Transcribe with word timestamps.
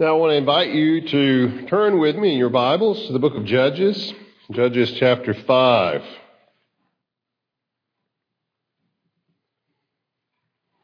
Now, 0.00 0.10
I 0.10 0.12
want 0.12 0.30
to 0.30 0.36
invite 0.36 0.72
you 0.72 1.00
to 1.08 1.66
turn 1.66 1.98
with 1.98 2.14
me 2.14 2.30
in 2.30 2.38
your 2.38 2.50
Bibles 2.50 3.04
to 3.08 3.12
the 3.12 3.18
book 3.18 3.34
of 3.34 3.44
Judges, 3.44 4.14
Judges 4.52 4.92
chapter 4.92 5.34
5. 5.34 6.02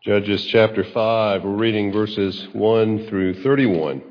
Judges 0.04 0.44
chapter 0.46 0.82
5, 0.82 1.44
we're 1.44 1.50
reading 1.54 1.92
verses 1.92 2.48
1 2.54 3.06
through 3.06 3.40
31. 3.44 4.02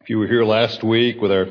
If 0.00 0.08
you 0.08 0.18
were 0.18 0.26
here 0.26 0.44
last 0.44 0.82
week 0.82 1.20
with 1.20 1.32
our 1.32 1.48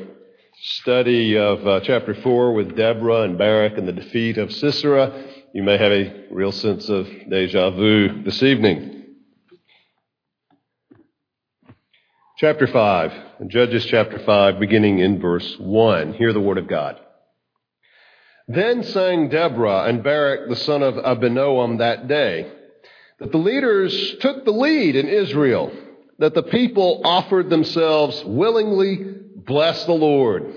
study 0.62 1.38
of 1.38 1.64
uh, 1.64 1.78
chapter 1.84 2.12
4 2.12 2.54
with 2.54 2.74
Deborah 2.74 3.22
and 3.22 3.38
Barak 3.38 3.78
and 3.78 3.86
the 3.86 3.92
defeat 3.92 4.36
of 4.36 4.52
Sisera, 4.52 5.26
you 5.54 5.62
may 5.62 5.78
have 5.78 5.92
a 5.92 6.26
real 6.32 6.50
sense 6.50 6.88
of 6.88 7.06
deja 7.30 7.70
vu 7.70 8.24
this 8.24 8.42
evening. 8.42 8.91
Chapter 12.42 12.66
5, 12.66 13.12
Judges 13.46 13.86
chapter 13.86 14.18
5, 14.18 14.58
beginning 14.58 14.98
in 14.98 15.20
verse 15.20 15.54
1. 15.60 16.14
Hear 16.14 16.32
the 16.32 16.40
word 16.40 16.58
of 16.58 16.66
God. 16.66 16.98
Then 18.48 18.82
sang 18.82 19.28
Deborah 19.28 19.84
and 19.84 20.02
Barak 20.02 20.48
the 20.48 20.56
son 20.56 20.82
of 20.82 20.94
Abinoam 20.94 21.78
that 21.78 22.08
day 22.08 22.50
that 23.20 23.30
the 23.30 23.38
leaders 23.38 24.16
took 24.18 24.44
the 24.44 24.50
lead 24.50 24.96
in 24.96 25.06
Israel, 25.06 25.70
that 26.18 26.34
the 26.34 26.42
people 26.42 27.02
offered 27.04 27.48
themselves 27.48 28.20
willingly, 28.24 28.96
bless 29.36 29.84
the 29.84 29.92
Lord. 29.92 30.52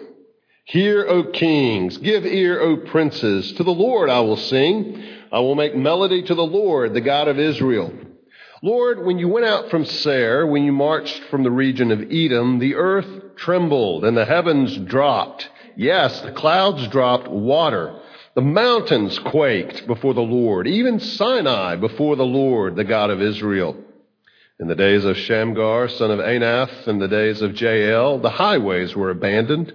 Hear, 0.64 1.06
O 1.08 1.26
kings, 1.26 2.00
give 2.00 2.26
ear, 2.26 2.62
O 2.62 2.78
princes, 2.78 3.54
to 3.54 3.64
the 3.64 3.70
Lord 3.70 4.10
I 4.10 4.22
will 4.22 4.38
sing. 4.38 5.04
I 5.32 5.38
will 5.38 5.54
make 5.54 5.76
melody 5.76 6.24
to 6.24 6.34
the 6.34 6.42
Lord, 6.42 6.96
the 6.96 7.02
God 7.02 7.28
of 7.28 7.38
Israel. 7.38 7.94
Lord, 8.66 9.06
when 9.06 9.20
you 9.20 9.28
went 9.28 9.46
out 9.46 9.70
from 9.70 9.86
Seir, 9.86 10.48
when 10.48 10.64
you 10.64 10.72
marched 10.72 11.26
from 11.26 11.44
the 11.44 11.52
region 11.52 11.92
of 11.92 12.12
Edom, 12.12 12.58
the 12.58 12.74
earth 12.74 13.36
trembled 13.36 14.04
and 14.04 14.18
the 14.18 14.26
heavens 14.26 14.76
dropped. 14.76 15.48
Yes, 15.76 16.20
the 16.22 16.32
clouds 16.32 16.88
dropped 16.88 17.28
water. 17.28 17.96
The 18.34 18.42
mountains 18.42 19.20
quaked 19.20 19.86
before 19.86 20.16
the 20.16 20.22
Lord, 20.22 20.66
even 20.66 21.00
Sinai 21.00 21.76
before 21.76 22.16
the 22.16 22.26
Lord, 22.26 22.76
the 22.76 22.84
God 22.84 23.12
of 23.12 23.22
Israel. 23.22 23.78
In 24.60 24.68
the 24.68 24.74
days 24.74 25.06
of 25.06 25.16
Shamgar, 25.16 25.88
son 25.88 26.10
of 26.10 26.18
Anath, 26.18 26.88
in 26.88 26.98
the 26.98 27.08
days 27.08 27.44
of 27.44 27.62
Jael, 27.62 28.18
the 28.18 28.32
highways 28.32 28.96
were 28.96 29.12
abandoned. 29.12 29.74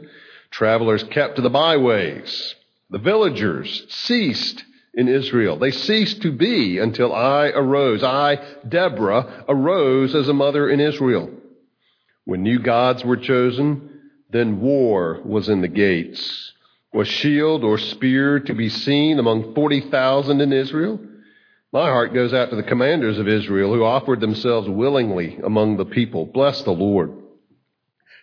Travelers 0.50 1.04
kept 1.04 1.36
to 1.36 1.42
the 1.42 1.48
byways. 1.48 2.56
The 2.90 2.98
villagers 2.98 3.86
ceased 3.88 4.64
in 4.94 5.08
Israel. 5.08 5.58
They 5.58 5.70
ceased 5.70 6.22
to 6.22 6.32
be 6.32 6.78
until 6.78 7.14
I 7.14 7.48
arose. 7.48 8.02
I, 8.02 8.38
Deborah, 8.68 9.44
arose 9.48 10.14
as 10.14 10.28
a 10.28 10.34
mother 10.34 10.68
in 10.68 10.80
Israel. 10.80 11.30
When 12.24 12.42
new 12.42 12.58
gods 12.58 13.04
were 13.04 13.16
chosen, 13.16 14.00
then 14.30 14.60
war 14.60 15.20
was 15.24 15.48
in 15.48 15.60
the 15.60 15.68
gates. 15.68 16.52
Was 16.92 17.08
shield 17.08 17.62
or 17.62 17.78
spear 17.78 18.40
to 18.40 18.54
be 18.54 18.68
seen 18.68 19.18
among 19.18 19.54
40,000 19.54 20.40
in 20.40 20.52
Israel? 20.52 21.00
My 21.72 21.86
heart 21.86 22.12
goes 22.12 22.34
out 22.34 22.50
to 22.50 22.56
the 22.56 22.64
commanders 22.64 23.18
of 23.18 23.28
Israel 23.28 23.72
who 23.72 23.84
offered 23.84 24.20
themselves 24.20 24.68
willingly 24.68 25.38
among 25.44 25.76
the 25.76 25.84
people. 25.84 26.26
Bless 26.26 26.62
the 26.62 26.72
Lord. 26.72 27.12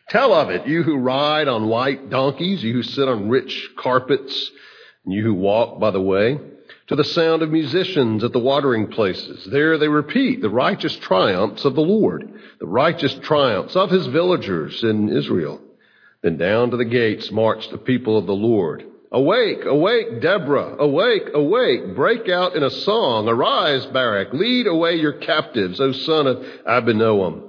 Tell 0.10 0.34
of 0.34 0.50
it, 0.50 0.68
you 0.68 0.84
who 0.84 0.98
ride 0.98 1.48
on 1.48 1.70
white 1.70 2.10
donkeys, 2.10 2.62
you 2.62 2.74
who 2.74 2.84
sit 2.84 3.08
on 3.08 3.30
rich 3.30 3.70
carpets, 3.78 4.52
and 5.06 5.14
you 5.14 5.24
who 5.24 5.34
walk 5.34 5.80
by 5.80 5.92
the 5.92 6.02
way 6.02 6.40
to 6.88 6.96
the 6.96 7.04
sound 7.04 7.42
of 7.42 7.52
musicians 7.52 8.24
at 8.24 8.32
the 8.32 8.40
watering 8.40 8.88
places. 8.88 9.46
There 9.52 9.78
they 9.78 9.90
repeat 9.90 10.42
the 10.42 10.50
righteous 10.50 10.96
triumphs 10.96 11.66
of 11.66 11.76
the 11.76 11.82
Lord, 11.82 12.32
the 12.60 12.68
righteous 12.68 13.14
triumphs 13.24 13.76
of 13.76 13.90
his 13.90 14.08
villagers 14.08 14.84
in 14.84 15.10
Israel. 15.10 15.62
Then 16.24 16.38
down 16.38 16.72
to 16.72 16.78
the 16.78 16.86
gates 16.86 17.32
marched 17.32 17.72
the 17.72 17.78
people 17.78 18.18
of 18.18 18.26
the 18.26 18.34
Lord. 18.34 18.86
Awake, 19.12 19.64
awake, 19.66 20.22
Deborah, 20.22 20.76
awake, 20.80 21.30
awake, 21.34 21.96
break 21.96 22.28
out 22.30 22.56
in 22.56 22.64
a 22.64 22.70
song. 22.70 23.28
Arise, 23.28 23.86
Barak, 23.88 24.34
lead 24.34 24.68
away 24.68 24.96
your 24.96 25.14
captives, 25.14 25.80
O 25.80 25.92
son 25.92 26.28
of 26.28 26.38
Abinoam. 26.66 27.44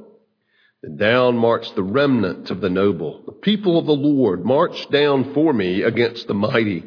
Then 0.82 0.96
down 0.96 1.36
marched 1.36 1.74
the 1.74 1.82
remnant 1.82 2.50
of 2.50 2.60
the 2.60 2.70
noble. 2.70 3.22
The 3.26 3.32
people 3.32 3.78
of 3.78 3.86
the 3.86 3.92
Lord 3.92 4.44
marched 4.44 4.92
down 4.92 5.32
for 5.34 5.52
me 5.52 5.82
against 5.82 6.28
the 6.28 6.34
mighty. 6.34 6.84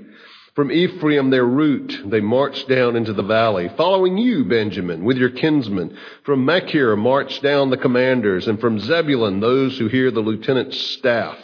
From 0.53 0.69
Ephraim, 0.69 1.29
their 1.29 1.45
route, 1.45 2.01
they 2.07 2.19
marched 2.19 2.67
down 2.67 2.97
into 2.97 3.13
the 3.13 3.23
valley, 3.23 3.69
following 3.77 4.17
you, 4.17 4.43
Benjamin, 4.43 5.05
with 5.05 5.15
your 5.15 5.29
kinsmen. 5.29 5.97
From 6.25 6.43
Machir 6.43 6.97
marched 6.97 7.41
down 7.41 7.69
the 7.69 7.77
commanders, 7.77 8.49
and 8.49 8.59
from 8.59 8.79
Zebulun, 8.79 9.39
those 9.39 9.77
who 9.77 9.87
hear 9.87 10.11
the 10.11 10.19
lieutenant's 10.19 10.77
staff, 10.77 11.37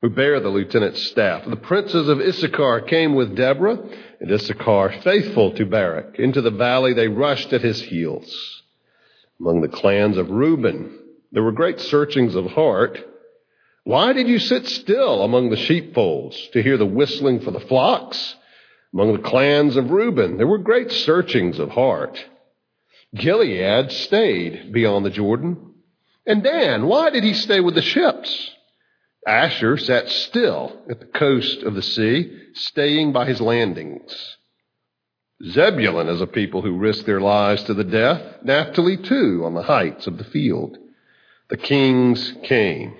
who 0.00 0.08
bear 0.08 0.40
the 0.40 0.48
lieutenant's 0.48 1.02
staff. 1.02 1.44
The 1.46 1.56
princes 1.56 2.08
of 2.08 2.20
Issachar 2.20 2.80
came 2.82 3.14
with 3.14 3.36
Deborah, 3.36 3.78
and 4.20 4.32
Issachar, 4.32 5.02
faithful 5.02 5.50
to 5.56 5.66
Barak. 5.66 6.18
Into 6.18 6.40
the 6.40 6.50
valley 6.50 6.94
they 6.94 7.08
rushed 7.08 7.52
at 7.52 7.60
his 7.60 7.82
heels. 7.82 8.62
Among 9.38 9.60
the 9.60 9.68
clans 9.68 10.16
of 10.16 10.30
Reuben, 10.30 10.98
there 11.30 11.42
were 11.42 11.52
great 11.52 11.78
searchings 11.78 12.34
of 12.34 12.46
heart. 12.46 12.98
Why 13.88 14.12
did 14.12 14.28
you 14.28 14.38
sit 14.38 14.66
still 14.66 15.22
among 15.22 15.48
the 15.48 15.56
sheepfolds 15.56 16.50
to 16.52 16.62
hear 16.62 16.76
the 16.76 16.84
whistling 16.84 17.40
for 17.40 17.52
the 17.52 17.58
flocks? 17.58 18.36
Among 18.92 19.14
the 19.14 19.26
clans 19.26 19.76
of 19.76 19.90
Reuben, 19.90 20.36
there 20.36 20.46
were 20.46 20.58
great 20.58 20.92
searchings 20.92 21.58
of 21.58 21.70
heart. 21.70 22.22
Gilead 23.14 23.90
stayed 23.90 24.74
beyond 24.74 25.06
the 25.06 25.10
Jordan. 25.10 25.72
And 26.26 26.44
Dan, 26.44 26.86
why 26.86 27.08
did 27.08 27.24
he 27.24 27.32
stay 27.32 27.60
with 27.60 27.76
the 27.76 27.80
ships? 27.80 28.50
Asher 29.26 29.78
sat 29.78 30.10
still 30.10 30.82
at 30.90 31.00
the 31.00 31.06
coast 31.06 31.62
of 31.62 31.74
the 31.74 31.80
sea, 31.80 32.30
staying 32.52 33.14
by 33.14 33.24
his 33.24 33.40
landings. 33.40 34.36
Zebulun 35.42 36.10
is 36.10 36.20
a 36.20 36.26
people 36.26 36.60
who 36.60 36.76
risk 36.76 37.06
their 37.06 37.22
lives 37.22 37.62
to 37.64 37.72
the 37.72 37.84
death. 37.84 38.44
Naphtali 38.44 38.98
too 38.98 39.44
on 39.46 39.54
the 39.54 39.62
heights 39.62 40.06
of 40.06 40.18
the 40.18 40.24
field. 40.24 40.76
The 41.48 41.56
kings 41.56 42.34
came. 42.42 42.94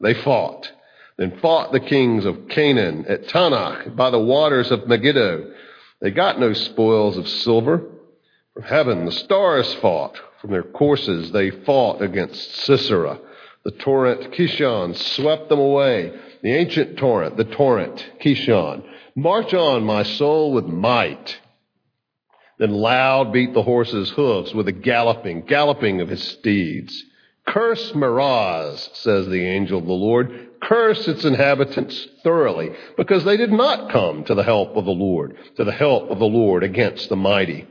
They 0.00 0.14
fought. 0.14 0.70
Then 1.18 1.38
fought 1.40 1.72
the 1.72 1.80
kings 1.80 2.24
of 2.24 2.48
Canaan 2.48 3.04
at 3.08 3.28
Taanach 3.28 3.94
by 3.94 4.10
the 4.10 4.18
waters 4.18 4.70
of 4.70 4.88
Megiddo. 4.88 5.52
They 6.00 6.10
got 6.10 6.40
no 6.40 6.54
spoils 6.54 7.18
of 7.18 7.28
silver. 7.28 7.82
From 8.54 8.62
heaven 8.62 9.04
the 9.04 9.12
stars 9.12 9.72
fought. 9.74 10.18
From 10.40 10.50
their 10.50 10.62
courses 10.62 11.32
they 11.32 11.50
fought 11.50 12.00
against 12.00 12.56
Sisera. 12.64 13.18
The 13.64 13.72
torrent 13.72 14.32
Kishon 14.32 14.96
swept 14.96 15.50
them 15.50 15.58
away. 15.58 16.12
The 16.42 16.54
ancient 16.54 16.96
torrent, 16.96 17.36
the 17.36 17.44
torrent 17.44 18.02
Kishon. 18.20 18.82
March 19.14 19.52
on, 19.52 19.84
my 19.84 20.02
soul, 20.02 20.52
with 20.52 20.64
might. 20.64 21.38
Then 22.58 22.70
loud 22.70 23.32
beat 23.32 23.52
the 23.52 23.62
horse's 23.62 24.10
hoofs 24.10 24.54
with 24.54 24.66
the 24.66 24.72
galloping, 24.72 25.42
galloping 25.42 26.00
of 26.00 26.08
his 26.08 26.22
steeds. 26.22 27.04
Curse 27.50 27.92
Meroz, 27.92 28.90
says 28.94 29.26
the 29.26 29.44
angel 29.44 29.78
of 29.78 29.86
the 29.86 29.92
Lord. 29.92 30.48
Curse 30.62 31.08
its 31.08 31.24
inhabitants 31.24 32.06
thoroughly, 32.22 32.70
because 32.96 33.24
they 33.24 33.36
did 33.36 33.50
not 33.50 33.90
come 33.90 34.22
to 34.24 34.34
the 34.34 34.44
help 34.44 34.76
of 34.76 34.84
the 34.84 34.92
Lord, 34.92 35.36
to 35.56 35.64
the 35.64 35.72
help 35.72 36.10
of 36.10 36.20
the 36.20 36.26
Lord 36.26 36.62
against 36.62 37.08
the 37.08 37.16
mighty. 37.16 37.66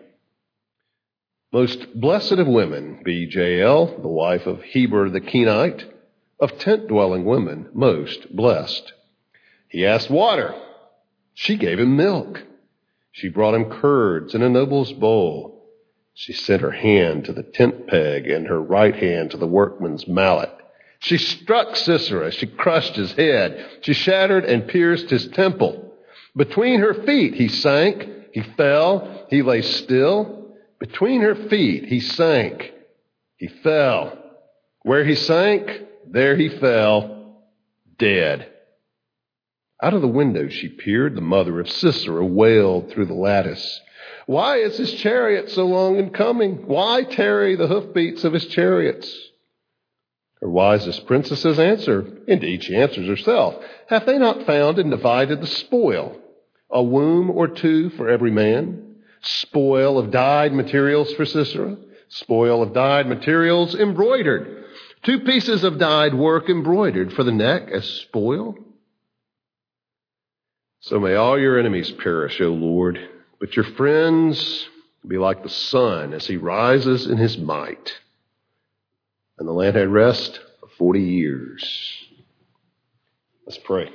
Most 1.53 1.99
blessed 1.99 2.33
of 2.33 2.47
women 2.47 3.01
be 3.05 3.29
Jael, 3.31 3.85
the 4.01 4.07
wife 4.07 4.47
of 4.47 4.61
Heber 4.63 5.09
the 5.09 5.21
Kenite, 5.21 5.85
of 6.41 6.59
tent 6.59 6.87
dwelling 6.87 7.23
women, 7.23 7.69
most 7.73 8.35
blessed. 8.35 8.91
He 9.69 9.85
asked 9.85 10.09
water. 10.09 10.53
She 11.33 11.55
gave 11.55 11.79
him 11.79 11.95
milk. 11.95 12.43
She 13.13 13.29
brought 13.29 13.55
him 13.55 13.69
curds 13.69 14.35
in 14.35 14.41
a 14.41 14.49
noble's 14.49 14.91
bowl. 14.91 15.58
She 16.19 16.33
sent 16.33 16.63
her 16.63 16.71
hand 16.71 17.23
to 17.25 17.31
the 17.31 17.43
tent 17.43 17.87
peg 17.87 18.27
and 18.27 18.45
her 18.47 18.61
right 18.61 18.93
hand 18.93 19.31
to 19.31 19.37
the 19.37 19.47
workman's 19.47 20.05
mallet. 20.05 20.51
She 20.99 21.17
struck 21.17 21.77
Sisera. 21.77 22.29
She 22.31 22.45
crushed 22.45 22.97
his 22.97 23.13
head. 23.13 23.65
She 23.79 23.93
shattered 23.93 24.43
and 24.43 24.67
pierced 24.67 25.09
his 25.09 25.29
temple. 25.29 25.93
Between 26.35 26.81
her 26.81 26.93
feet 26.93 27.35
he 27.35 27.47
sank. 27.47 28.05
He 28.33 28.41
fell. 28.41 29.27
He 29.29 29.41
lay 29.41 29.61
still. 29.61 30.57
Between 30.77 31.21
her 31.21 31.35
feet 31.35 31.85
he 31.85 32.01
sank. 32.01 32.73
He 33.37 33.47
fell. 33.47 34.17
Where 34.81 35.05
he 35.05 35.15
sank, 35.15 35.71
there 36.05 36.35
he 36.35 36.49
fell, 36.49 37.45
dead. 37.97 38.51
Out 39.81 39.93
of 39.93 40.01
the 40.01 40.07
window 40.09 40.49
she 40.49 40.67
peered. 40.67 41.15
The 41.15 41.21
mother 41.21 41.61
of 41.61 41.71
Sisera 41.71 42.25
wailed 42.25 42.91
through 42.91 43.05
the 43.05 43.13
lattice. 43.13 43.79
Why 44.29 44.57
is 44.57 44.77
his 44.77 44.93
chariot 44.93 45.49
so 45.49 45.65
long 45.65 45.97
in 45.97 46.11
coming? 46.11 46.67
Why 46.67 47.01
tarry 47.01 47.55
the 47.55 47.65
hoofbeats 47.65 48.23
of 48.23 48.31
his 48.31 48.45
chariots? 48.45 49.11
Her 50.39 50.47
wisest 50.47 51.07
princesses 51.07 51.57
answer. 51.57 52.05
Indeed, 52.27 52.63
she 52.63 52.75
answers 52.75 53.07
herself. 53.07 53.55
Have 53.87 54.05
they 54.05 54.19
not 54.19 54.45
found 54.45 54.77
and 54.77 54.91
divided 54.91 55.41
the 55.41 55.47
spoil? 55.47 56.15
A 56.69 56.83
womb 56.83 57.31
or 57.31 57.47
two 57.47 57.89
for 57.89 58.07
every 58.07 58.29
man? 58.29 58.97
Spoil 59.21 59.97
of 59.97 60.11
dyed 60.11 60.53
materials 60.53 61.11
for 61.13 61.25
Sisera? 61.25 61.77
Spoil 62.09 62.61
of 62.61 62.71
dyed 62.71 63.07
materials 63.07 63.73
embroidered. 63.73 64.63
Two 65.01 65.21
pieces 65.21 65.63
of 65.63 65.79
dyed 65.79 66.13
work 66.13 66.51
embroidered 66.51 67.13
for 67.13 67.23
the 67.23 67.31
neck 67.31 67.71
as 67.71 67.83
spoil? 67.83 68.55
So 70.81 70.99
may 70.99 71.15
all 71.15 71.39
your 71.39 71.57
enemies 71.57 71.89
perish, 71.89 72.39
O 72.41 72.49
Lord, 72.49 72.99
but 73.39 73.55
your 73.55 73.65
friends 73.65 74.67
will 75.01 75.09
be 75.09 75.17
like 75.17 75.43
the 75.43 75.49
sun 75.49 76.13
as 76.13 76.27
he 76.27 76.37
rises 76.37 77.07
in 77.07 77.17
his 77.17 77.37
might. 77.37 77.93
And 79.37 79.47
the 79.47 79.53
land 79.53 79.75
had 79.75 79.89
rest 79.89 80.39
for 80.59 80.67
40 80.77 81.01
years. 81.01 82.03
Let's 83.45 83.59
pray. 83.59 83.89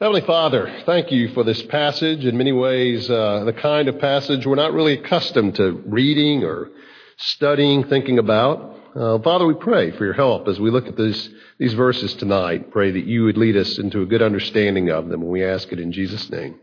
Heavenly 0.00 0.22
Father, 0.22 0.82
thank 0.86 1.10
you 1.10 1.28
for 1.34 1.44
this 1.44 1.60
passage. 1.62 2.24
In 2.24 2.38
many 2.38 2.52
ways, 2.52 3.10
uh, 3.10 3.44
the 3.44 3.52
kind 3.52 3.88
of 3.88 3.98
passage 3.98 4.46
we're 4.46 4.54
not 4.54 4.72
really 4.72 4.94
accustomed 4.94 5.56
to 5.56 5.72
reading 5.86 6.44
or 6.44 6.70
studying, 7.18 7.84
thinking 7.84 8.18
about. 8.18 8.78
Uh, 8.94 9.18
Father, 9.18 9.46
we 9.46 9.54
pray 9.54 9.90
for 9.90 10.04
your 10.04 10.14
help 10.14 10.48
as 10.48 10.58
we 10.58 10.70
look 10.70 10.86
at 10.86 10.96
these, 10.96 11.28
these 11.58 11.74
verses 11.74 12.14
tonight. 12.14 12.70
Pray 12.70 12.90
that 12.90 13.04
you 13.04 13.24
would 13.24 13.36
lead 13.36 13.56
us 13.56 13.78
into 13.78 14.02
a 14.02 14.06
good 14.06 14.22
understanding 14.22 14.90
of 14.90 15.08
them, 15.08 15.20
and 15.20 15.30
we 15.30 15.44
ask 15.44 15.70
it 15.70 15.78
in 15.78 15.92
Jesus' 15.92 16.30
name. 16.30 16.58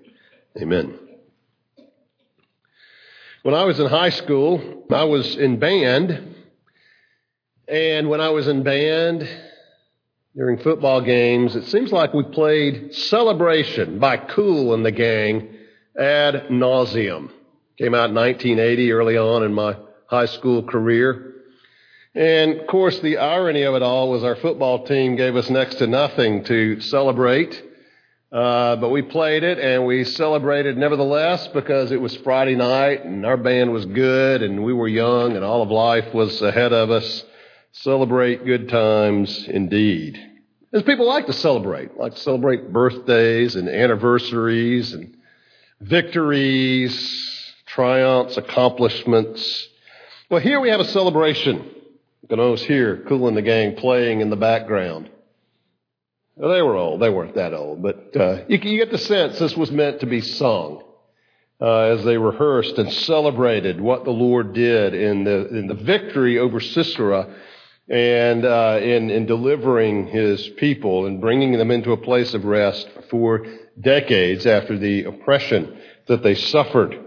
Amen. 0.59 0.98
When 3.44 3.54
I 3.54 3.65
was 3.65 3.80
in 3.80 3.86
high 3.86 4.09
school, 4.09 4.86
I 4.92 5.04
was 5.04 5.36
in 5.36 5.59
band, 5.59 6.36
and 7.68 8.09
when 8.09 8.21
I 8.21 8.30
was 8.30 8.48
in 8.48 8.63
band, 8.63 9.30
during 10.36 10.57
football 10.57 11.01
games, 11.01 11.56
it 11.56 11.65
seems 11.65 11.92
like 11.92 12.13
we 12.13 12.24
played 12.24 12.94
Celebration 12.94 14.00
by 14.00 14.18
Kool 14.18 14.74
and 14.74 14.83
the 14.83 14.92
Gang 14.92 15.56
ad 15.98 16.48
nauseum. 16.50 17.30
Came 17.77 17.94
out 17.94 18.09
in 18.09 18.15
1980, 18.15 18.92
early 18.92 19.18
on 19.18 19.44
in 19.44 19.54
my 19.54 19.77
high 20.07 20.25
school 20.25 20.63
career. 20.63 21.36
And 22.15 22.62
of 22.62 22.68
course, 22.68 23.00
the 23.00 23.18
irony 23.18 23.62
of 23.62 23.75
it 23.75 23.83
all 23.83 24.09
was 24.09 24.24
our 24.24 24.36
football 24.36 24.86
team 24.88 25.15
gave 25.15 25.36
us 25.36 25.51
next 25.51 25.75
to 25.75 25.88
nothing 25.88 26.44
to 26.45 26.81
celebrate. 26.81 27.63
Uh, 28.31 28.75
but 28.75 28.89
we 28.89 29.01
played 29.01 29.44
it 29.44 29.57
and 29.57 29.85
we 29.85 30.03
celebrated 30.03 30.77
nevertheless 30.77 31.47
because 31.50 31.91
it 31.91 32.01
was 32.01 32.15
Friday 32.18 32.56
night 32.56 33.06
and 33.06 33.25
our 33.25 33.38
band 33.38 33.71
was 33.71 33.85
good 33.85 34.41
and 34.41 34.63
we 34.65 34.74
were 34.74 34.88
young 34.88 35.38
and 35.38 35.45
all 35.45 35.62
of 35.62 35.69
life 35.69 36.13
was 36.13 36.41
ahead 36.41 36.74
of 36.74 36.91
us. 36.91 37.24
Celebrate 37.71 38.45
good 38.45 38.68
times 38.68 39.47
indeed. 39.47 40.19
As 40.74 40.83
people 40.83 41.07
like 41.07 41.27
to 41.27 41.33
celebrate, 41.33 41.95
like 41.97 42.15
to 42.15 42.19
celebrate 42.19 42.74
birthdays 42.74 43.56
and 43.56 43.69
anniversaries 43.69 44.91
and 44.91 45.15
victories, 45.80 47.53
triumphs, 47.65 48.35
accomplishments. 48.35 49.69
Well, 50.30 50.41
here 50.41 50.59
we 50.59 50.69
have 50.69 50.81
a 50.81 50.85
celebration. 50.85 51.63
You 52.23 52.27
can 52.27 52.41
almost 52.41 52.65
and 53.30 53.38
the 53.38 53.41
Gang 53.41 53.75
playing 53.75 54.19
in 54.19 54.30
the 54.30 54.35
background. 54.35 55.09
Well, 56.37 56.51
they 56.51 56.61
were 56.61 56.75
old. 56.75 57.01
They 57.01 57.09
weren't 57.09 57.33
that 57.33 57.55
old, 57.55 57.81
but 57.81 58.15
uh, 58.15 58.43
you, 58.47 58.59
you, 58.59 58.77
get 58.77 58.91
the 58.91 58.99
sense 58.99 59.39
this 59.39 59.57
was 59.57 59.71
meant 59.71 60.01
to 60.01 60.05
be 60.05 60.21
sung 60.21 60.83
uh, 61.59 61.79
as 61.79 62.03
they 62.03 62.17
rehearsed 62.17 62.77
and 62.77 62.93
celebrated 62.93 63.81
what 63.81 64.03
the 64.03 64.11
Lord 64.11 64.53
did 64.53 64.93
in 64.93 65.23
the 65.23 65.47
in 65.47 65.65
the 65.65 65.73
victory 65.73 66.37
over 66.37 66.59
Sisera 66.59 67.35
and 67.89 68.45
uh, 68.45 68.79
in, 68.81 69.09
in 69.09 69.25
delivering 69.25 70.07
his 70.07 70.47
people 70.57 71.07
and 71.07 71.19
bringing 71.19 71.53
them 71.53 71.71
into 71.71 71.91
a 71.91 71.97
place 71.97 72.35
of 72.35 72.45
rest 72.45 72.87
for 73.09 73.45
decades 73.79 74.45
after 74.45 74.77
the 74.77 75.05
oppression 75.05 75.79
that 76.07 76.21
they 76.21 76.35
suffered. 76.35 76.99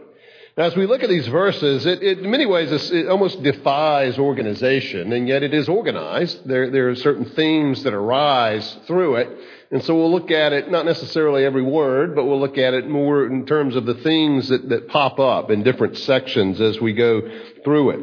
Now, 0.60 0.66
as 0.66 0.76
we 0.76 0.84
look 0.84 1.02
at 1.02 1.08
these 1.08 1.26
verses, 1.26 1.86
it, 1.86 2.02
it 2.02 2.18
in 2.18 2.30
many 2.30 2.44
ways 2.44 2.70
it 2.90 3.08
almost 3.08 3.42
defies 3.42 4.18
organization, 4.18 5.10
and 5.14 5.26
yet 5.26 5.42
it 5.42 5.54
is 5.54 5.70
organized. 5.70 6.46
There, 6.46 6.70
there 6.70 6.90
are 6.90 6.96
certain 6.96 7.24
themes 7.30 7.82
that 7.84 7.94
arise 7.94 8.76
through 8.86 9.16
it, 9.16 9.38
and 9.70 9.82
so 9.82 9.94
we'll 9.94 10.12
look 10.12 10.30
at 10.30 10.52
it 10.52 10.70
not 10.70 10.84
necessarily 10.84 11.46
every 11.46 11.62
word, 11.62 12.14
but 12.14 12.26
we'll 12.26 12.40
look 12.40 12.58
at 12.58 12.74
it 12.74 12.86
more 12.86 13.24
in 13.24 13.46
terms 13.46 13.74
of 13.74 13.86
the 13.86 13.94
things 13.94 14.50
that, 14.50 14.68
that 14.68 14.88
pop 14.88 15.18
up 15.18 15.50
in 15.50 15.62
different 15.62 15.96
sections 15.96 16.60
as 16.60 16.78
we 16.78 16.92
go 16.92 17.22
through 17.64 17.90
it. 17.92 18.00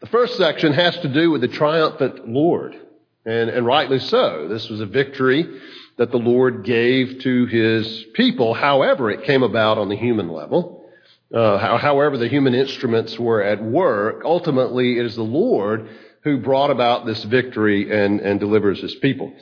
The 0.00 0.08
first 0.08 0.36
section 0.36 0.72
has 0.72 0.98
to 1.02 1.08
do 1.08 1.30
with 1.30 1.40
the 1.40 1.46
triumphant 1.46 2.28
Lord, 2.28 2.74
and, 3.24 3.48
and 3.48 3.64
rightly 3.64 4.00
so. 4.00 4.48
This 4.48 4.68
was 4.68 4.80
a 4.80 4.86
victory 4.86 5.60
that 5.98 6.10
the 6.10 6.16
Lord 6.16 6.64
gave 6.64 7.20
to 7.20 7.46
his 7.46 8.06
people, 8.14 8.54
however 8.54 9.08
it 9.12 9.22
came 9.22 9.44
about 9.44 9.78
on 9.78 9.88
the 9.88 9.96
human 9.96 10.28
level. 10.28 10.80
Uh, 11.32 11.78
however, 11.78 12.16
the 12.16 12.28
human 12.28 12.54
instruments 12.54 13.18
were 13.18 13.42
at 13.42 13.62
work, 13.62 14.22
ultimately 14.24 14.98
it 14.98 15.06
is 15.06 15.16
the 15.16 15.22
Lord 15.22 15.88
who 16.22 16.38
brought 16.38 16.70
about 16.70 17.06
this 17.06 17.22
victory 17.24 17.92
and, 17.92 18.20
and 18.20 18.40
delivers 18.40 18.80
his 18.80 18.94
people. 18.96 19.32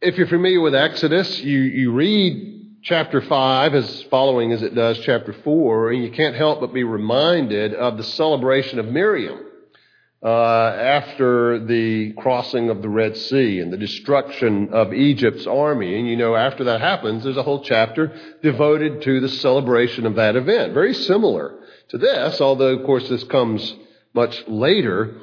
If 0.00 0.16
you're 0.16 0.26
familiar 0.26 0.60
with 0.60 0.74
Exodus, 0.74 1.40
you, 1.40 1.58
you 1.58 1.92
read 1.92 2.78
chapter 2.82 3.20
5 3.20 3.74
as 3.74 4.02
following 4.04 4.52
as 4.52 4.62
it 4.62 4.74
does 4.74 4.98
chapter 5.00 5.32
4, 5.32 5.92
and 5.92 6.04
you 6.04 6.10
can't 6.10 6.36
help 6.36 6.60
but 6.60 6.74
be 6.74 6.84
reminded 6.84 7.74
of 7.74 7.96
the 7.96 8.04
celebration 8.04 8.78
of 8.78 8.86
Miriam 8.86 9.47
uh, 10.22 10.28
after 10.28 11.64
the 11.64 12.12
crossing 12.14 12.70
of 12.70 12.82
the 12.82 12.88
Red 12.88 13.16
Sea 13.16 13.60
and 13.60 13.72
the 13.72 13.76
destruction 13.76 14.70
of 14.72 14.92
Egypt's 14.92 15.46
army. 15.46 15.96
And 15.96 16.08
you 16.08 16.16
know, 16.16 16.34
after 16.34 16.64
that 16.64 16.80
happens, 16.80 17.22
there's 17.22 17.36
a 17.36 17.42
whole 17.42 17.62
chapter 17.62 18.12
devoted 18.42 19.02
to 19.02 19.20
the 19.20 19.28
celebration 19.28 20.06
of 20.06 20.16
that 20.16 20.34
event. 20.34 20.74
Very 20.74 20.94
similar 20.94 21.60
to 21.90 21.98
this, 21.98 22.40
although, 22.40 22.78
of 22.78 22.84
course, 22.84 23.08
this 23.08 23.22
comes 23.24 23.76
much 24.12 24.42
later. 24.48 25.18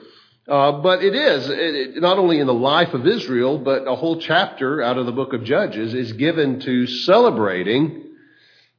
Uh, 0.48 0.74
but 0.74 1.04
it 1.04 1.16
is, 1.16 1.50
it, 1.50 1.60
it, 1.60 2.02
not 2.02 2.18
only 2.18 2.40
in 2.40 2.48
the 2.48 2.54
life 2.54 2.94
of 2.94 3.06
Israel, 3.06 3.58
but 3.58 3.88
a 3.88 3.96
whole 3.96 4.20
chapter 4.22 4.82
out 4.82 4.98
of 4.98 5.08
the 5.08 5.12
book 5.12 5.34
of 5.34 5.44
Judges 5.44 5.94
is 5.94 6.14
given 6.14 6.62
to 6.62 6.88
celebrating 6.88 8.04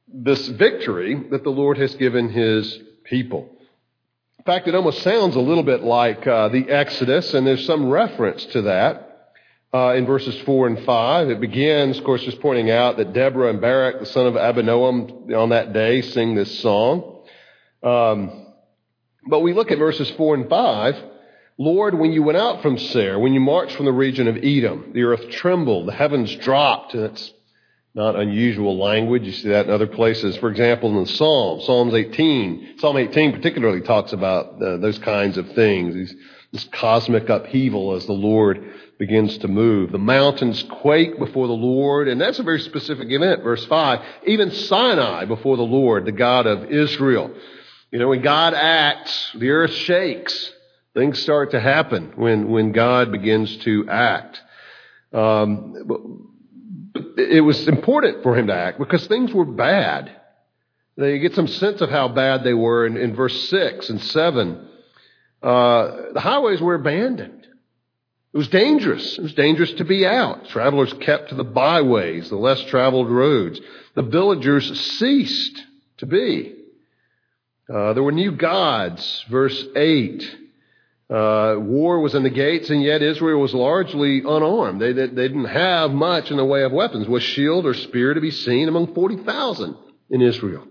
this 0.07 0.47
victory 0.47 1.27
that 1.29 1.43
the 1.43 1.49
Lord 1.49 1.77
has 1.77 1.93
given 1.95 2.29
his 2.29 2.79
people 3.03 3.56
fact, 4.47 4.69
it 4.69 4.75
almost 4.75 5.03
sounds 5.03 5.35
a 5.35 5.41
little 5.41 5.61
bit 5.63 5.83
like 5.83 6.25
uh, 6.25 6.47
the 6.47 6.69
Exodus, 6.69 7.33
and 7.33 7.45
there's 7.45 7.65
some 7.65 7.89
reference 7.89 8.45
to 8.45 8.61
that 8.61 9.33
uh, 9.73 9.93
in 9.95 10.05
verses 10.05 10.39
4 10.43 10.67
and 10.67 10.85
5. 10.85 11.29
It 11.29 11.41
begins, 11.41 11.97
of 11.97 12.05
course, 12.05 12.23
just 12.23 12.39
pointing 12.39 12.71
out 12.71 12.95
that 12.95 13.11
Deborah 13.11 13.49
and 13.49 13.59
Barak, 13.59 13.99
the 13.99 14.05
son 14.05 14.25
of 14.25 14.35
Abinoam, 14.35 15.35
on 15.35 15.49
that 15.49 15.73
day 15.73 16.01
sing 16.01 16.33
this 16.33 16.61
song. 16.61 17.25
Um, 17.83 18.53
but 19.29 19.41
we 19.41 19.51
look 19.51 19.69
at 19.69 19.79
verses 19.79 20.09
4 20.11 20.35
and 20.35 20.49
5. 20.49 20.95
Lord, 21.57 21.99
when 21.99 22.13
you 22.13 22.23
went 22.23 22.37
out 22.37 22.61
from 22.61 22.77
Seir, 22.77 23.19
when 23.19 23.33
you 23.33 23.41
marched 23.41 23.75
from 23.75 23.85
the 23.85 23.91
region 23.91 24.29
of 24.29 24.37
Edom, 24.37 24.91
the 24.93 25.03
earth 25.03 25.29
trembled, 25.29 25.89
the 25.89 25.93
heavens 25.93 26.33
dropped, 26.37 26.93
and 26.93 27.03
it's 27.03 27.33
not 27.97 28.15
unusual 28.15 28.77
language. 28.77 29.23
You 29.23 29.31
see 29.31 29.49
that 29.49 29.65
in 29.65 29.71
other 29.71 29.87
places. 29.87 30.37
For 30.37 30.51
example, 30.51 30.89
in 30.89 31.03
the 31.03 31.09
Psalms, 31.09 31.65
Psalms 31.65 31.95
18, 31.95 32.75
Psalm 32.77 32.95
18 32.95 33.33
particularly 33.33 33.81
talks 33.81 34.13
about 34.13 34.61
uh, 34.61 34.77
those 34.77 34.99
kinds 34.99 35.35
of 35.39 35.51
things, 35.53 35.95
these, 35.95 36.15
this 36.51 36.63
cosmic 36.65 37.27
upheaval 37.27 37.95
as 37.95 38.05
the 38.05 38.13
Lord 38.13 38.71
begins 38.99 39.39
to 39.39 39.47
move. 39.47 39.91
The 39.91 39.97
mountains 39.97 40.63
quake 40.69 41.17
before 41.17 41.47
the 41.47 41.53
Lord, 41.53 42.07
and 42.07 42.21
that's 42.21 42.37
a 42.37 42.43
very 42.43 42.59
specific 42.59 43.09
event. 43.09 43.41
Verse 43.41 43.65
5, 43.65 44.05
even 44.27 44.51
Sinai 44.51 45.25
before 45.25 45.57
the 45.57 45.63
Lord, 45.63 46.05
the 46.05 46.11
God 46.11 46.45
of 46.45 46.65
Israel. 46.65 47.33
You 47.89 47.97
know, 47.97 48.09
when 48.09 48.21
God 48.21 48.53
acts, 48.53 49.31
the 49.33 49.49
earth 49.49 49.73
shakes. 49.73 50.53
Things 50.93 51.19
start 51.19 51.51
to 51.51 51.59
happen 51.59 52.13
when, 52.15 52.49
when 52.49 52.73
God 52.73 53.11
begins 53.11 53.57
to 53.57 53.89
act. 53.89 54.39
Um, 55.13 56.26
it 57.17 57.43
was 57.43 57.67
important 57.67 58.23
for 58.23 58.37
him 58.37 58.47
to 58.47 58.53
act 58.53 58.79
because 58.79 59.05
things 59.07 59.33
were 59.33 59.45
bad. 59.45 60.11
They 60.97 61.19
get 61.19 61.35
some 61.35 61.47
sense 61.47 61.81
of 61.81 61.89
how 61.89 62.07
bad 62.07 62.43
they 62.43 62.53
were 62.53 62.85
in, 62.85 62.97
in 62.97 63.15
verse 63.15 63.49
6 63.49 63.89
and 63.89 64.01
7. 64.01 64.67
Uh, 65.41 66.13
the 66.13 66.19
highways 66.19 66.59
were 66.59 66.75
abandoned. 66.75 67.47
It 68.33 68.37
was 68.37 68.47
dangerous. 68.49 69.17
It 69.17 69.21
was 69.21 69.33
dangerous 69.33 69.71
to 69.73 69.85
be 69.85 70.05
out. 70.05 70.47
Travelers 70.49 70.93
kept 70.93 71.29
to 71.29 71.35
the 71.35 71.43
byways, 71.43 72.29
the 72.29 72.35
less 72.35 72.61
traveled 72.65 73.09
roads. 73.09 73.59
The 73.95 74.03
villagers 74.03 74.79
ceased 74.97 75.63
to 75.97 76.05
be. 76.05 76.55
Uh, 77.73 77.93
there 77.93 78.03
were 78.03 78.11
new 78.11 78.31
gods, 78.31 79.25
verse 79.29 79.65
8. 79.75 80.37
Uh, 81.09 81.55
war 81.57 82.01
was 82.01 82.15
in 82.15 82.23
the 82.23 82.29
gates, 82.29 82.69
and 82.69 82.83
yet 82.83 83.01
Israel 83.01 83.39
was 83.39 83.53
largely 83.53 84.19
unarmed. 84.19 84.81
They, 84.81 84.91
they, 84.91 85.07
they, 85.07 85.27
didn't 85.29 85.45
have 85.45 85.91
much 85.91 86.31
in 86.31 86.37
the 86.37 86.43
way 86.43 86.63
of 86.63 86.73
weapons. 86.73 87.07
Was 87.07 87.23
shield 87.23 87.65
or 87.65 87.73
spear 87.73 88.13
to 88.13 88.19
be 88.19 88.31
seen 88.31 88.67
among 88.67 88.93
40,000 88.93 89.77
in 90.09 90.21
Israel? 90.21 90.67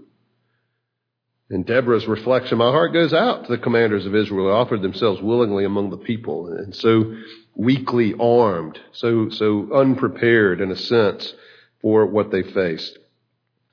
In 1.48 1.62
Deborah's 1.62 2.06
reflection, 2.06 2.58
my 2.58 2.70
heart 2.70 2.92
goes 2.92 3.14
out 3.14 3.46
to 3.46 3.52
the 3.52 3.62
commanders 3.62 4.04
of 4.04 4.14
Israel 4.14 4.48
who 4.48 4.52
offered 4.52 4.82
themselves 4.82 5.22
willingly 5.22 5.64
among 5.64 5.88
the 5.88 5.96
people, 5.96 6.52
and 6.52 6.74
so 6.74 7.16
weakly 7.54 8.12
armed, 8.20 8.78
so, 8.92 9.30
so 9.30 9.72
unprepared 9.72 10.60
in 10.60 10.70
a 10.70 10.76
sense 10.76 11.32
for 11.80 12.04
what 12.04 12.30
they 12.30 12.42
faced. 12.42 12.98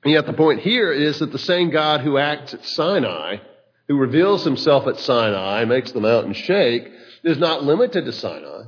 And 0.02 0.14
yet 0.14 0.24
the 0.24 0.32
point 0.32 0.60
here 0.60 0.92
is 0.92 1.18
that 1.18 1.32
the 1.32 1.38
same 1.38 1.70
God 1.70 2.00
who 2.00 2.16
acts 2.16 2.54
at 2.54 2.64
Sinai 2.64 3.38
who 3.88 3.96
reveals 3.96 4.44
himself 4.44 4.86
at 4.86 4.98
Sinai 4.98 5.64
makes 5.64 5.92
the 5.92 6.00
mountain 6.00 6.32
shake, 6.32 6.88
is 7.22 7.38
not 7.38 7.64
limited 7.64 8.04
to 8.04 8.12
Sinai. 8.12 8.64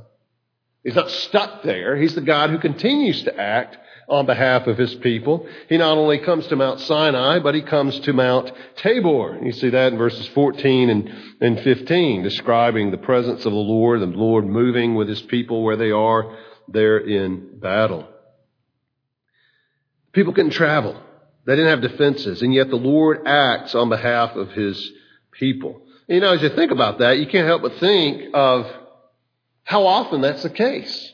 He's 0.83 0.95
not 0.95 1.09
stuck 1.09 1.63
there. 1.63 1.97
He's 1.97 2.15
the 2.15 2.21
God 2.21 2.49
who 2.49 2.59
continues 2.59 3.23
to 3.23 3.37
act 3.37 3.77
on 4.07 4.25
behalf 4.25 4.67
of 4.67 4.77
his 4.77 4.95
people. 4.95 5.47
He 5.67 5.77
not 5.77 5.97
only 5.97 6.19
comes 6.19 6.47
to 6.47 6.55
Mount 6.55 6.79
Sinai, 6.79 7.39
but 7.39 7.55
he 7.55 7.61
comes 7.61 7.99
to 8.01 8.13
Mount 8.13 8.51
Tabor. 8.77 9.39
You 9.43 9.51
see 9.51 9.69
that 9.69 9.91
in 9.91 9.97
verses 9.97 10.27
14 10.27 10.89
and, 10.89 11.13
and 11.41 11.59
15, 11.59 12.23
describing 12.23 12.91
the 12.91 12.97
presence 12.97 13.45
of 13.45 13.51
the 13.51 13.57
Lord, 13.57 13.99
the 13.99 14.05
Lord 14.05 14.45
moving 14.45 14.95
with 14.95 15.09
his 15.09 15.21
people 15.23 15.63
where 15.63 15.75
they 15.75 15.91
are 15.91 16.37
there 16.69 16.99
in 16.99 17.59
battle. 17.59 18.07
People 20.13 20.33
couldn't 20.33 20.51
travel. 20.51 21.01
They 21.45 21.55
didn't 21.55 21.81
have 21.81 21.91
defenses, 21.91 22.41
and 22.41 22.53
yet 22.53 22.69
the 22.69 22.75
Lord 22.75 23.27
acts 23.27 23.75
on 23.75 23.89
behalf 23.89 24.35
of 24.35 24.51
his 24.51 24.91
people. 25.39 25.81
You 26.07 26.19
know, 26.19 26.33
as 26.33 26.41
you 26.41 26.49
think 26.49 26.71
about 26.71 26.99
that, 26.99 27.19
you 27.19 27.27
can't 27.27 27.47
help 27.47 27.61
but 27.61 27.79
think 27.79 28.29
of 28.33 28.65
how 29.63 29.85
often 29.85 30.21
that's 30.21 30.43
the 30.43 30.49
case. 30.49 31.13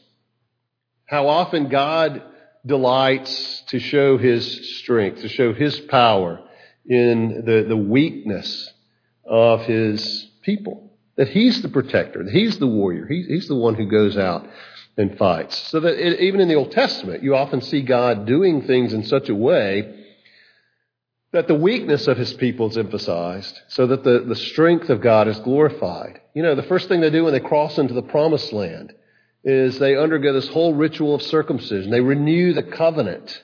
How 1.05 1.27
often 1.27 1.69
God 1.69 2.21
delights 2.65 3.63
to 3.67 3.79
show 3.79 4.17
his 4.17 4.77
strength, 4.79 5.21
to 5.21 5.29
show 5.29 5.53
his 5.53 5.79
power 5.79 6.39
in 6.85 7.43
the, 7.45 7.65
the 7.67 7.77
weakness 7.77 8.71
of 9.25 9.61
his 9.61 10.29
people. 10.43 10.91
That 11.15 11.29
he's 11.29 11.61
the 11.61 11.69
protector, 11.69 12.23
that 12.23 12.33
he's 12.33 12.57
the 12.57 12.67
warrior, 12.67 13.05
he, 13.07 13.23
he's 13.23 13.47
the 13.47 13.55
one 13.55 13.75
who 13.75 13.85
goes 13.85 14.17
out 14.17 14.47
and 14.97 15.17
fights. 15.17 15.57
So 15.69 15.79
that 15.79 15.95
it, 15.95 16.19
even 16.21 16.39
in 16.39 16.47
the 16.47 16.55
Old 16.55 16.71
Testament, 16.71 17.23
you 17.23 17.35
often 17.35 17.61
see 17.61 17.81
God 17.81 18.25
doing 18.25 18.63
things 18.63 18.93
in 18.93 19.03
such 19.03 19.29
a 19.29 19.35
way 19.35 20.02
that 21.33 21.47
the 21.47 21.55
weakness 21.55 22.07
of 22.07 22.15
his 22.15 22.31
people 22.33 22.69
is 22.69 22.77
emphasized 22.77 23.59
so 23.67 23.87
that 23.87 24.03
the, 24.03 24.23
the 24.27 24.35
strength 24.35 24.89
of 24.89 25.01
God 25.01 25.27
is 25.27 25.39
glorified. 25.39 26.21
You 26.35 26.43
know, 26.43 26.53
the 26.53 26.63
first 26.63 26.87
thing 26.87 27.01
they 27.01 27.09
do 27.09 27.23
when 27.23 27.33
they 27.33 27.39
cross 27.39 27.79
into 27.79 27.95
the 27.95 28.03
promised 28.03 28.53
land 28.53 28.93
is 29.43 29.77
they 29.79 29.97
undergo 29.97 30.31
this 30.31 30.47
whole 30.47 30.75
ritual 30.75 31.15
of 31.15 31.23
circumcision. 31.23 31.89
They 31.89 32.01
renew 32.01 32.53
the 32.53 32.61
covenant. 32.61 33.43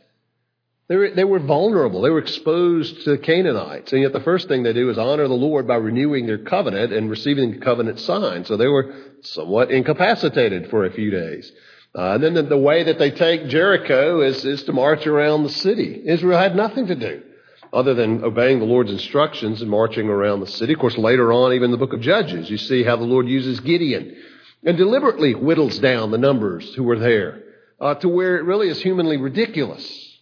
They 0.87 0.97
were, 0.97 1.09
they 1.09 1.23
were 1.23 1.39
vulnerable. 1.39 2.01
They 2.01 2.11
were 2.11 2.19
exposed 2.19 3.03
to 3.05 3.11
the 3.11 3.17
Canaanites. 3.17 3.91
And 3.91 4.03
yet 4.03 4.13
the 4.13 4.19
first 4.19 4.47
thing 4.47 4.61
they 4.61 4.73
do 4.73 4.91
is 4.91 4.99
honor 4.99 5.27
the 5.27 5.33
Lord 5.33 5.67
by 5.67 5.75
renewing 5.77 6.27
their 6.27 6.37
covenant 6.37 6.93
and 6.93 7.09
receiving 7.09 7.53
the 7.53 7.57
covenant 7.57 7.99
sign. 7.99 8.45
So 8.45 8.55
they 8.55 8.67
were 8.67 8.93
somewhat 9.21 9.71
incapacitated 9.71 10.69
for 10.69 10.85
a 10.85 10.93
few 10.93 11.09
days. 11.09 11.51
Uh, 11.95 12.13
and 12.13 12.23
then 12.23 12.33
the, 12.35 12.43
the 12.43 12.57
way 12.57 12.83
that 12.83 12.99
they 12.99 13.09
take 13.09 13.47
Jericho 13.47 14.21
is, 14.21 14.45
is 14.45 14.61
to 14.63 14.73
march 14.73 15.07
around 15.07 15.41
the 15.41 15.49
city. 15.49 16.03
Israel 16.05 16.37
had 16.37 16.55
nothing 16.55 16.85
to 16.85 16.95
do 16.95 17.23
other 17.71 17.93
than 17.93 18.23
obeying 18.23 18.59
the 18.59 18.65
Lord's 18.65 18.91
instructions 18.91 19.61
and 19.61 19.69
marching 19.69 20.09
around 20.09 20.39
the 20.39 20.47
city. 20.47 20.73
Of 20.73 20.79
course, 20.79 20.97
later 20.97 21.31
on, 21.31 21.53
even 21.53 21.65
in 21.65 21.71
the 21.71 21.77
book 21.77 21.93
of 21.93 22.01
Judges, 22.01 22.49
you 22.49 22.57
see 22.57 22.83
how 22.83 22.95
the 22.95 23.03
Lord 23.03 23.27
uses 23.27 23.59
Gideon 23.59 24.15
and 24.63 24.77
deliberately 24.77 25.33
whittles 25.33 25.79
down 25.79 26.11
the 26.11 26.17
numbers 26.17 26.73
who 26.73 26.83
were 26.83 26.99
there 26.99 27.43
uh, 27.79 27.95
to 27.95 28.09
where 28.09 28.37
it 28.37 28.43
really 28.43 28.69
is 28.69 28.81
humanly 28.81 29.17
ridiculous 29.17 30.17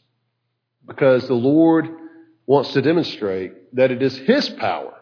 because 0.85 1.27
the 1.27 1.33
Lord 1.33 1.87
wants 2.45 2.73
to 2.73 2.81
demonstrate 2.81 3.75
that 3.75 3.91
it 3.91 4.01
is 4.01 4.17
His 4.17 4.49
power 4.49 4.93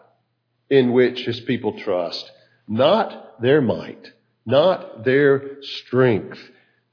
in 0.70 0.94
which 0.94 1.26
His 1.26 1.40
people 1.42 1.80
trust, 1.80 2.30
not 2.68 3.42
their 3.42 3.62
might, 3.62 4.12
not 4.46 5.04
their 5.04 5.62
strength. 5.62 6.40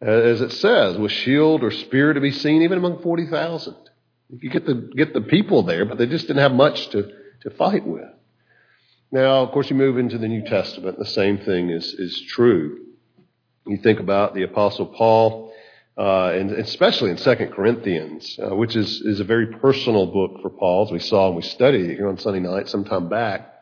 As 0.00 0.40
it 0.40 0.52
says, 0.52 0.98
with 0.98 1.12
shield 1.12 1.62
or 1.62 1.70
spear 1.70 2.12
to 2.12 2.20
be 2.20 2.32
seen 2.32 2.62
even 2.62 2.78
among 2.78 3.02
40,000. 3.02 3.76
You 4.30 4.50
get 4.50 4.66
the, 4.66 4.90
get 4.96 5.12
the 5.12 5.20
people 5.20 5.62
there, 5.62 5.84
but 5.84 5.98
they 5.98 6.06
just 6.06 6.26
didn't 6.26 6.42
have 6.42 6.52
much 6.52 6.88
to, 6.90 7.10
to 7.42 7.50
fight 7.50 7.86
with. 7.86 8.08
Now, 9.10 9.42
of 9.42 9.52
course, 9.52 9.68
you 9.68 9.76
move 9.76 9.98
into 9.98 10.16
the 10.16 10.28
New 10.28 10.42
Testament, 10.42 10.98
the 10.98 11.04
same 11.04 11.38
thing 11.38 11.68
is, 11.68 11.84
is 11.92 12.22
true. 12.28 12.86
You 13.66 13.76
think 13.76 14.00
about 14.00 14.34
the 14.34 14.42
Apostle 14.42 14.86
Paul, 14.86 15.52
uh, 15.98 16.30
and 16.30 16.50
especially 16.52 17.10
in 17.10 17.18
Second 17.18 17.52
Corinthians, 17.52 18.38
uh, 18.42 18.56
which 18.56 18.74
is, 18.74 19.02
is 19.02 19.20
a 19.20 19.24
very 19.24 19.48
personal 19.58 20.06
book 20.06 20.40
for 20.40 20.48
Paul, 20.48 20.86
as 20.86 20.92
we 20.92 20.98
saw 20.98 21.26
and 21.26 21.36
we 21.36 21.42
studied 21.42 21.90
here 21.90 22.08
on 22.08 22.18
Sunday 22.18 22.40
night 22.40 22.68
some 22.68 22.84
time 22.84 23.10
back. 23.10 23.52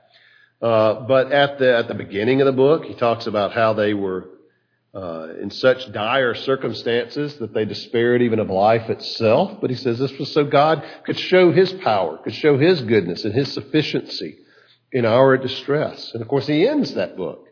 Uh, 0.62 1.00
but 1.00 1.32
at 1.32 1.58
the, 1.58 1.76
at 1.76 1.88
the 1.88 1.94
beginning 1.94 2.40
of 2.40 2.46
the 2.46 2.52
book, 2.52 2.84
he 2.84 2.94
talks 2.94 3.26
about 3.26 3.52
how 3.52 3.72
they 3.72 3.92
were 3.92 4.28
uh, 4.94 5.28
in 5.40 5.50
such 5.50 5.92
dire 5.92 6.34
circumstances 6.34 7.36
that 7.36 7.54
they 7.54 7.64
despaired 7.64 8.22
even 8.22 8.40
of 8.40 8.50
life 8.50 8.90
itself. 8.90 9.60
But 9.60 9.70
he 9.70 9.76
says 9.76 9.98
this 9.98 10.18
was 10.18 10.32
so 10.32 10.44
God 10.44 10.84
could 11.04 11.18
show 11.18 11.52
his 11.52 11.72
power, 11.72 12.18
could 12.18 12.34
show 12.34 12.58
his 12.58 12.80
goodness 12.82 13.24
and 13.24 13.34
his 13.34 13.52
sufficiency 13.52 14.38
in 14.92 15.06
our 15.06 15.36
distress. 15.36 16.10
And 16.12 16.22
of 16.22 16.28
course, 16.28 16.46
he 16.46 16.66
ends 16.66 16.94
that 16.94 17.16
book 17.16 17.46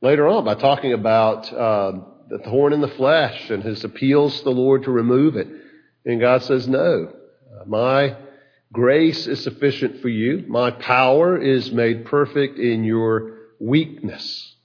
later 0.00 0.26
on 0.26 0.44
by 0.44 0.54
talking 0.54 0.92
about 0.92 1.52
uh, 1.52 1.92
the 2.28 2.38
thorn 2.38 2.72
in 2.72 2.80
the 2.80 2.88
flesh 2.88 3.50
and 3.50 3.62
his 3.62 3.84
appeals 3.84 4.38
to 4.38 4.44
the 4.44 4.50
Lord 4.50 4.84
to 4.84 4.90
remove 4.90 5.36
it. 5.36 5.48
And 6.04 6.20
God 6.20 6.42
says, 6.42 6.66
No, 6.66 7.12
my 7.66 8.16
grace 8.72 9.26
is 9.26 9.42
sufficient 9.42 10.00
for 10.00 10.08
you. 10.08 10.44
My 10.48 10.70
power 10.70 11.38
is 11.38 11.70
made 11.70 12.06
perfect 12.06 12.58
in 12.58 12.84
your 12.84 13.36
weakness. 13.60 14.56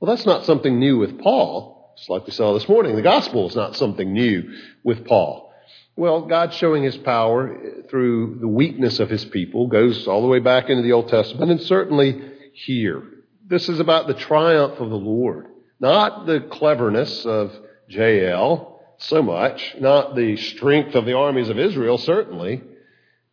Well, 0.00 0.14
that's 0.14 0.26
not 0.26 0.44
something 0.44 0.78
new 0.78 0.98
with 0.98 1.18
Paul. 1.18 1.94
Just 1.96 2.10
like 2.10 2.26
we 2.26 2.32
saw 2.32 2.54
this 2.54 2.68
morning, 2.68 2.94
the 2.94 3.02
gospel 3.02 3.48
is 3.48 3.56
not 3.56 3.76
something 3.76 4.12
new 4.12 4.54
with 4.84 5.04
Paul. 5.04 5.52
Well, 5.96 6.26
God 6.26 6.54
showing 6.54 6.84
his 6.84 6.96
power 6.96 7.58
through 7.90 8.38
the 8.40 8.46
weakness 8.46 9.00
of 9.00 9.10
his 9.10 9.24
people 9.24 9.66
goes 9.66 10.06
all 10.06 10.22
the 10.22 10.28
way 10.28 10.38
back 10.38 10.70
into 10.70 10.82
the 10.82 10.92
Old 10.92 11.08
Testament 11.08 11.50
and 11.50 11.60
certainly 11.60 12.22
here. 12.52 13.02
This 13.44 13.68
is 13.68 13.80
about 13.80 14.06
the 14.06 14.14
triumph 14.14 14.78
of 14.78 14.90
the 14.90 14.96
Lord, 14.96 15.46
not 15.80 16.26
the 16.26 16.40
cleverness 16.40 17.26
of 17.26 17.52
Jael 17.88 18.80
so 18.98 19.22
much, 19.22 19.74
not 19.80 20.14
the 20.14 20.36
strength 20.36 20.94
of 20.94 21.04
the 21.04 21.14
armies 21.14 21.48
of 21.48 21.58
Israel, 21.58 21.98
certainly, 21.98 22.62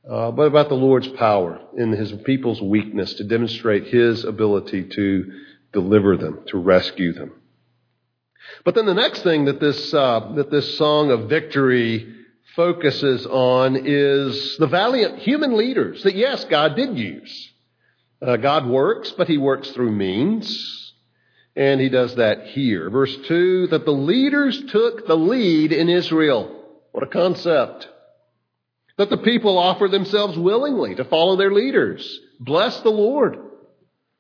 uh, 0.10 0.32
but 0.32 0.44
about 0.44 0.70
the 0.70 0.76
Lord's 0.76 1.08
power 1.10 1.60
in 1.78 1.92
his 1.92 2.12
people's 2.24 2.62
weakness 2.62 3.14
to 3.16 3.24
demonstrate 3.24 3.88
his 3.88 4.24
ability 4.24 4.86
to 4.86 5.32
deliver 5.76 6.16
them, 6.16 6.40
to 6.48 6.58
rescue 6.58 7.12
them. 7.12 7.34
But 8.64 8.76
then 8.76 8.86
the 8.86 8.94
next 8.94 9.22
thing 9.22 9.46
that 9.46 9.60
this, 9.60 9.94
uh, 9.94 10.32
that 10.36 10.50
this 10.50 10.78
song 10.78 11.12
of 11.12 11.30
victory 11.30 12.16
focuses 12.56 13.26
on 13.26 13.76
is 13.86 14.58
the 14.58 14.68
valiant 14.68 15.20
human 15.20 15.58
leaders 15.58 16.02
that, 16.04 16.16
yes, 16.16 16.46
God 16.46 16.76
did 16.76 16.98
use. 16.98 17.52
Uh, 18.22 18.38
God 18.38 18.66
works, 18.66 19.12
but 19.18 19.28
he 19.28 19.38
works 19.38 19.70
through 19.72 19.92
means. 19.92 20.94
And 21.58 21.82
he 21.82 21.90
does 21.90 22.16
that 22.16 22.48
here. 22.48 22.90
Verse 22.90 23.16
2 23.28 23.68
that 23.68 23.86
the 23.86 23.92
leaders 23.92 24.62
took 24.70 25.06
the 25.06 25.18
lead 25.18 25.72
in 25.74 25.90
Israel. 25.90 26.64
What 26.92 27.04
a 27.04 27.08
concept. 27.08 27.88
That 28.98 29.10
the 29.10 29.18
people 29.18 29.58
offer 29.58 29.90
themselves 29.90 30.38
willingly 30.38 30.96
to 30.96 31.04
follow 31.06 31.36
their 31.36 31.52
leaders. 31.52 32.20
Bless 32.40 32.80
the 32.80 32.90
Lord. 32.90 33.36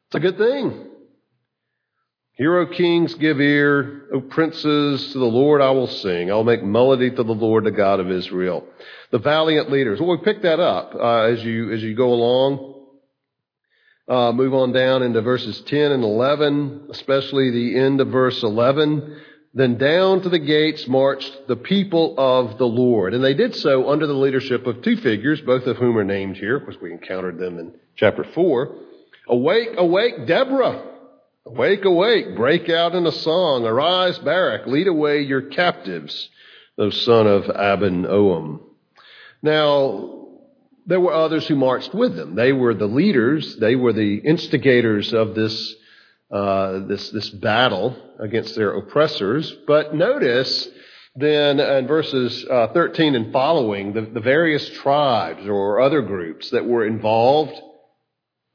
It's 0.07 0.15
a 0.15 0.19
good 0.19 0.37
thing. 0.37 0.89
Hear, 2.37 2.57
O 2.57 2.67
kings, 2.67 3.13
give 3.15 3.39
ear. 3.39 4.09
O 4.13 4.19
princes, 4.19 5.13
to 5.13 5.19
the 5.19 5.25
Lord 5.25 5.61
I 5.61 5.71
will 5.71 5.87
sing. 5.87 6.29
I'll 6.29 6.43
make 6.43 6.63
melody 6.63 7.09
to 7.09 7.23
the 7.23 7.33
Lord, 7.33 7.63
the 7.63 7.71
God 7.71 8.01
of 8.01 8.11
Israel. 8.11 8.65
The 9.11 9.19
valiant 9.19 9.71
leaders. 9.71 10.01
Well, 10.01 10.09
we 10.09 10.17
pick 10.17 10.41
that 10.41 10.59
up 10.59 10.93
uh, 10.95 11.21
as 11.31 11.41
you 11.43 11.71
as 11.71 11.81
you 11.81 11.95
go 11.95 12.11
along. 12.11 12.73
Uh, 14.07 14.33
move 14.33 14.53
on 14.53 14.73
down 14.73 15.01
into 15.01 15.21
verses 15.21 15.61
10 15.61 15.93
and 15.93 16.03
11, 16.03 16.89
especially 16.91 17.51
the 17.51 17.79
end 17.79 18.01
of 18.01 18.09
verse 18.09 18.43
11. 18.43 19.21
Then 19.53 19.77
down 19.77 20.21
to 20.21 20.29
the 20.29 20.37
gates 20.37 20.85
marched 20.87 21.47
the 21.47 21.55
people 21.55 22.15
of 22.17 22.57
the 22.57 22.67
Lord. 22.67 23.13
And 23.13 23.23
they 23.23 23.33
did 23.33 23.55
so 23.55 23.89
under 23.89 24.05
the 24.05 24.13
leadership 24.13 24.67
of 24.67 24.81
two 24.81 24.97
figures, 24.97 25.39
both 25.41 25.65
of 25.65 25.77
whom 25.77 25.97
are 25.97 26.03
named 26.03 26.35
here, 26.35 26.59
because 26.59 26.79
we 26.81 26.91
encountered 26.91 27.39
them 27.39 27.57
in 27.57 27.73
chapter 27.95 28.25
4. 28.35 28.75
Awake, 29.29 29.69
awake, 29.77 30.27
Deborah 30.27 30.94
Awake, 31.47 31.85
awake, 31.85 32.35
break 32.35 32.69
out 32.69 32.95
in 32.95 33.05
a 33.05 33.11
song. 33.11 33.65
Arise, 33.65 34.17
Barak, 34.17 34.65
lead 34.65 34.87
away 34.87 35.21
your 35.21 35.43
captives, 35.43 36.29
O 36.79 36.89
son 36.89 37.27
of 37.27 37.43
Abinoam. 37.43 38.61
Now, 39.43 40.27
there 40.87 40.99
were 40.99 41.13
others 41.13 41.45
who 41.47 41.55
marched 41.55 41.93
with 41.93 42.15
them. 42.15 42.33
They 42.33 42.51
were 42.51 42.73
the 42.73 42.87
leaders, 42.87 43.57
they 43.57 43.75
were 43.75 43.93
the 43.93 44.15
instigators 44.17 45.13
of 45.13 45.35
this 45.35 45.75
uh, 46.31 46.87
this, 46.87 47.11
this 47.11 47.29
battle 47.29 47.95
against 48.19 48.55
their 48.55 48.75
oppressors. 48.75 49.55
But 49.67 49.93
notice 49.93 50.67
then 51.15 51.59
in 51.59 51.85
verses 51.85 52.43
uh, 52.49 52.67
13 52.73 53.13
and 53.13 53.31
following, 53.31 53.93
the, 53.93 54.01
the 54.01 54.19
various 54.19 54.67
tribes 54.69 55.47
or 55.47 55.79
other 55.79 56.01
groups 56.01 56.49
that 56.49 56.65
were 56.65 56.85
involved 56.85 57.53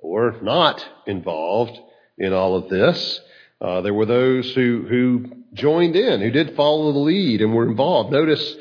or 0.00 0.36
not 0.42 0.84
involved 1.06 1.78
in 2.20 2.32
all 2.32 2.54
of 2.54 2.68
this. 2.68 3.20
Uh, 3.60 3.80
there 3.80 3.94
were 3.94 4.06
those 4.06 4.54
who, 4.54 4.86
who 4.88 5.26
joined 5.54 5.96
in, 5.96 6.20
who 6.20 6.30
did 6.30 6.54
follow 6.54 6.92
the 6.92 6.98
lead 6.98 7.40
and 7.40 7.52
were 7.52 7.68
involved. 7.68 8.12
Notice 8.12 8.56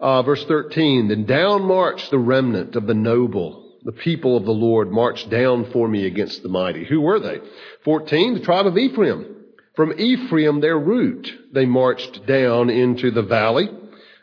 uh, 0.00 0.22
verse 0.22 0.44
13, 0.44 1.08
then 1.08 1.24
down 1.24 1.62
marched 1.64 2.10
the 2.10 2.18
remnant 2.18 2.76
of 2.76 2.86
the 2.86 2.94
noble. 2.94 3.78
The 3.84 3.92
people 3.92 4.36
of 4.36 4.44
the 4.44 4.52
Lord 4.52 4.90
marched 4.90 5.30
down 5.30 5.70
for 5.72 5.88
me 5.88 6.06
against 6.06 6.42
the 6.42 6.48
mighty. 6.48 6.84
Who 6.84 7.00
were 7.00 7.20
they? 7.20 7.38
14, 7.84 8.34
the 8.34 8.40
tribe 8.40 8.66
of 8.66 8.76
Ephraim. 8.76 9.30
From 9.76 9.98
Ephraim, 9.98 10.60
their 10.60 10.78
root, 10.78 11.28
they 11.52 11.66
marched 11.66 12.26
down 12.26 12.70
into 12.70 13.10
the 13.10 13.22
valley. 13.22 13.68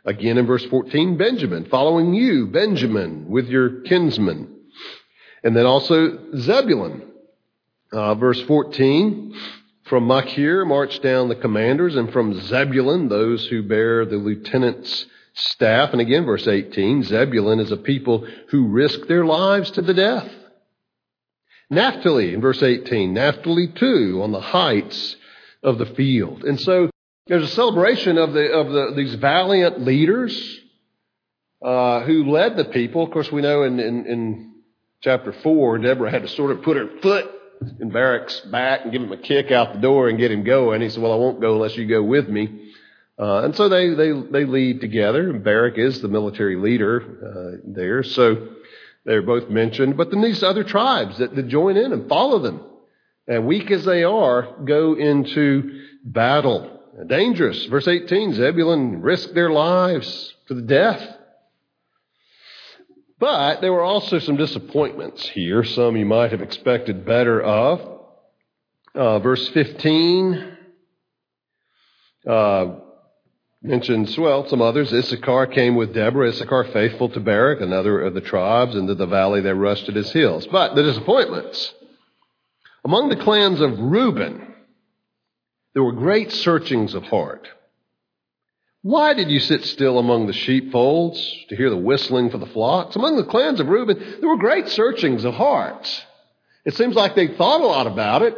Again 0.05 0.37
in 0.37 0.47
verse 0.47 0.65
14, 0.65 1.17
Benjamin, 1.17 1.65
following 1.65 2.13
you, 2.13 2.47
Benjamin, 2.47 3.29
with 3.29 3.47
your 3.47 3.81
kinsmen. 3.81 4.55
And 5.43 5.55
then 5.55 5.65
also 5.65 6.35
Zebulun. 6.37 7.10
Uh, 7.91 8.15
verse 8.15 8.41
14, 8.43 9.35
from 9.85 10.05
Machir 10.07 10.63
marched 10.63 11.03
down 11.03 11.27
the 11.27 11.35
commanders, 11.35 11.97
and 11.97 12.11
from 12.13 12.39
Zebulun, 12.39 13.09
those 13.09 13.45
who 13.47 13.63
bear 13.63 14.05
the 14.05 14.15
lieutenant's 14.15 15.05
staff. 15.33 15.91
And 15.91 15.99
again, 15.99 16.25
verse 16.25 16.47
18, 16.47 17.03
Zebulun 17.03 17.59
is 17.59 17.71
a 17.71 17.77
people 17.77 18.25
who 18.49 18.67
risk 18.67 19.07
their 19.07 19.25
lives 19.25 19.71
to 19.71 19.81
the 19.81 19.93
death. 19.93 20.31
Naphtali, 21.69 22.33
in 22.33 22.39
verse 22.39 22.63
18, 22.63 23.13
Naphtali 23.13 23.67
too, 23.67 24.21
on 24.23 24.31
the 24.31 24.41
heights 24.41 25.17
of 25.61 25.77
the 25.77 25.85
field. 25.85 26.43
And 26.45 26.59
so 26.59 26.89
there's 27.27 27.43
a 27.43 27.55
celebration 27.55 28.17
of 28.17 28.33
the 28.33 28.51
of 28.51 28.71
the, 28.71 28.93
these 28.95 29.15
valiant 29.15 29.81
leaders 29.81 30.59
uh, 31.61 32.01
who 32.01 32.31
led 32.31 32.57
the 32.57 32.65
people. 32.65 33.03
Of 33.03 33.11
course, 33.11 33.31
we 33.31 33.41
know 33.41 33.63
in, 33.63 33.79
in, 33.79 34.05
in 34.05 34.53
chapter 35.01 35.31
four, 35.31 35.77
Deborah 35.77 36.11
had 36.11 36.23
to 36.23 36.27
sort 36.27 36.51
of 36.51 36.61
put 36.61 36.77
her 36.77 36.89
foot 37.01 37.29
in 37.79 37.89
Barak's 37.89 38.39
back 38.41 38.81
and 38.83 38.91
give 38.91 39.01
him 39.01 39.11
a 39.11 39.17
kick 39.17 39.51
out 39.51 39.73
the 39.73 39.79
door 39.79 40.09
and 40.09 40.17
get 40.17 40.31
him 40.31 40.43
going. 40.43 40.81
He 40.81 40.89
said, 40.89 41.01
"Well, 41.01 41.13
I 41.13 41.17
won't 41.17 41.41
go 41.41 41.53
unless 41.53 41.77
you 41.77 41.87
go 41.87 42.03
with 42.03 42.27
me." 42.27 42.73
Uh, 43.19 43.43
and 43.43 43.55
so 43.55 43.69
they, 43.69 43.93
they 43.93 44.11
they 44.11 44.45
lead 44.45 44.81
together. 44.81 45.29
And 45.29 45.43
Barak 45.43 45.77
is 45.77 46.01
the 46.01 46.07
military 46.07 46.55
leader 46.55 47.01
uh, 47.01 47.61
there, 47.65 48.03
so 48.03 48.49
they're 49.05 49.21
both 49.21 49.49
mentioned. 49.49 49.97
But 49.97 50.11
then 50.11 50.21
these 50.21 50.43
other 50.43 50.63
tribes 50.63 51.17
that, 51.19 51.35
that 51.35 51.47
join 51.47 51.77
in 51.77 51.93
and 51.93 52.09
follow 52.09 52.39
them 52.39 52.61
and 53.27 53.47
weak 53.47 53.71
as 53.71 53.85
they 53.85 54.03
are, 54.03 54.55
go 54.65 54.95
into 54.95 55.83
battle. 56.03 56.79
Dangerous. 57.07 57.65
Verse 57.67 57.87
18, 57.87 58.33
Zebulun 58.33 59.01
risked 59.01 59.33
their 59.33 59.49
lives 59.49 60.35
to 60.47 60.53
the 60.53 60.61
death. 60.61 61.17
But 63.21 63.61
there 63.61 63.71
were 63.71 63.83
also 63.83 64.17
some 64.17 64.35
disappointments 64.35 65.29
here, 65.29 65.63
some 65.63 65.95
you 65.95 66.07
might 66.07 66.31
have 66.31 66.41
expected 66.41 67.05
better 67.05 67.39
of. 67.39 67.99
Uh, 68.95 69.19
verse 69.19 69.47
15 69.49 70.57
uh, 72.27 72.65
mentions, 73.61 74.17
well, 74.17 74.47
some 74.47 74.63
others. 74.63 74.91
Issachar 74.91 75.45
came 75.45 75.75
with 75.75 75.93
Deborah, 75.93 76.29
Issachar 76.29 76.63
faithful 76.73 77.09
to 77.09 77.19
Barak, 77.19 77.61
another 77.61 78.01
of 78.01 78.15
the 78.15 78.21
tribes, 78.21 78.75
into 78.75 78.95
the 78.95 79.05
valley 79.05 79.39
they 79.39 79.53
rushed 79.53 79.87
at 79.87 79.95
his 79.95 80.11
heels. 80.11 80.47
But 80.47 80.73
the 80.73 80.81
disappointments. 80.81 81.75
Among 82.83 83.09
the 83.09 83.23
clans 83.23 83.61
of 83.61 83.77
Reuben, 83.77 84.51
there 85.75 85.83
were 85.83 85.91
great 85.91 86.31
searchings 86.31 86.95
of 86.95 87.03
heart. 87.03 87.47
Why 88.83 89.13
did 89.13 89.29
you 89.29 89.39
sit 89.39 89.63
still 89.65 89.99
among 89.99 90.25
the 90.25 90.33
sheepfolds 90.33 91.19
to 91.49 91.55
hear 91.55 91.69
the 91.69 91.77
whistling 91.77 92.31
for 92.31 92.39
the 92.39 92.47
flocks? 92.47 92.95
Among 92.95 93.15
the 93.15 93.25
clans 93.25 93.59
of 93.59 93.67
Reuben, 93.67 94.17
there 94.19 94.29
were 94.29 94.37
great 94.37 94.69
searchings 94.69 95.23
of 95.23 95.35
hearts. 95.35 96.03
It 96.65 96.73
seems 96.73 96.95
like 96.95 97.13
they 97.13 97.27
thought 97.27 97.61
a 97.61 97.65
lot 97.65 97.85
about 97.85 98.23
it, 98.23 98.35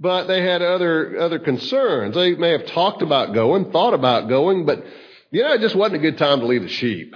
but 0.00 0.24
they 0.24 0.42
had 0.42 0.60
other, 0.60 1.18
other 1.20 1.38
concerns. 1.38 2.16
They 2.16 2.34
may 2.34 2.50
have 2.50 2.66
talked 2.66 3.02
about 3.02 3.32
going, 3.32 3.70
thought 3.70 3.94
about 3.94 4.28
going, 4.28 4.66
but 4.66 4.84
you 5.30 5.42
know, 5.42 5.52
it 5.52 5.60
just 5.60 5.76
wasn't 5.76 5.96
a 5.96 6.10
good 6.10 6.18
time 6.18 6.40
to 6.40 6.46
leave 6.46 6.62
the 6.62 6.68
sheep. 6.68 7.14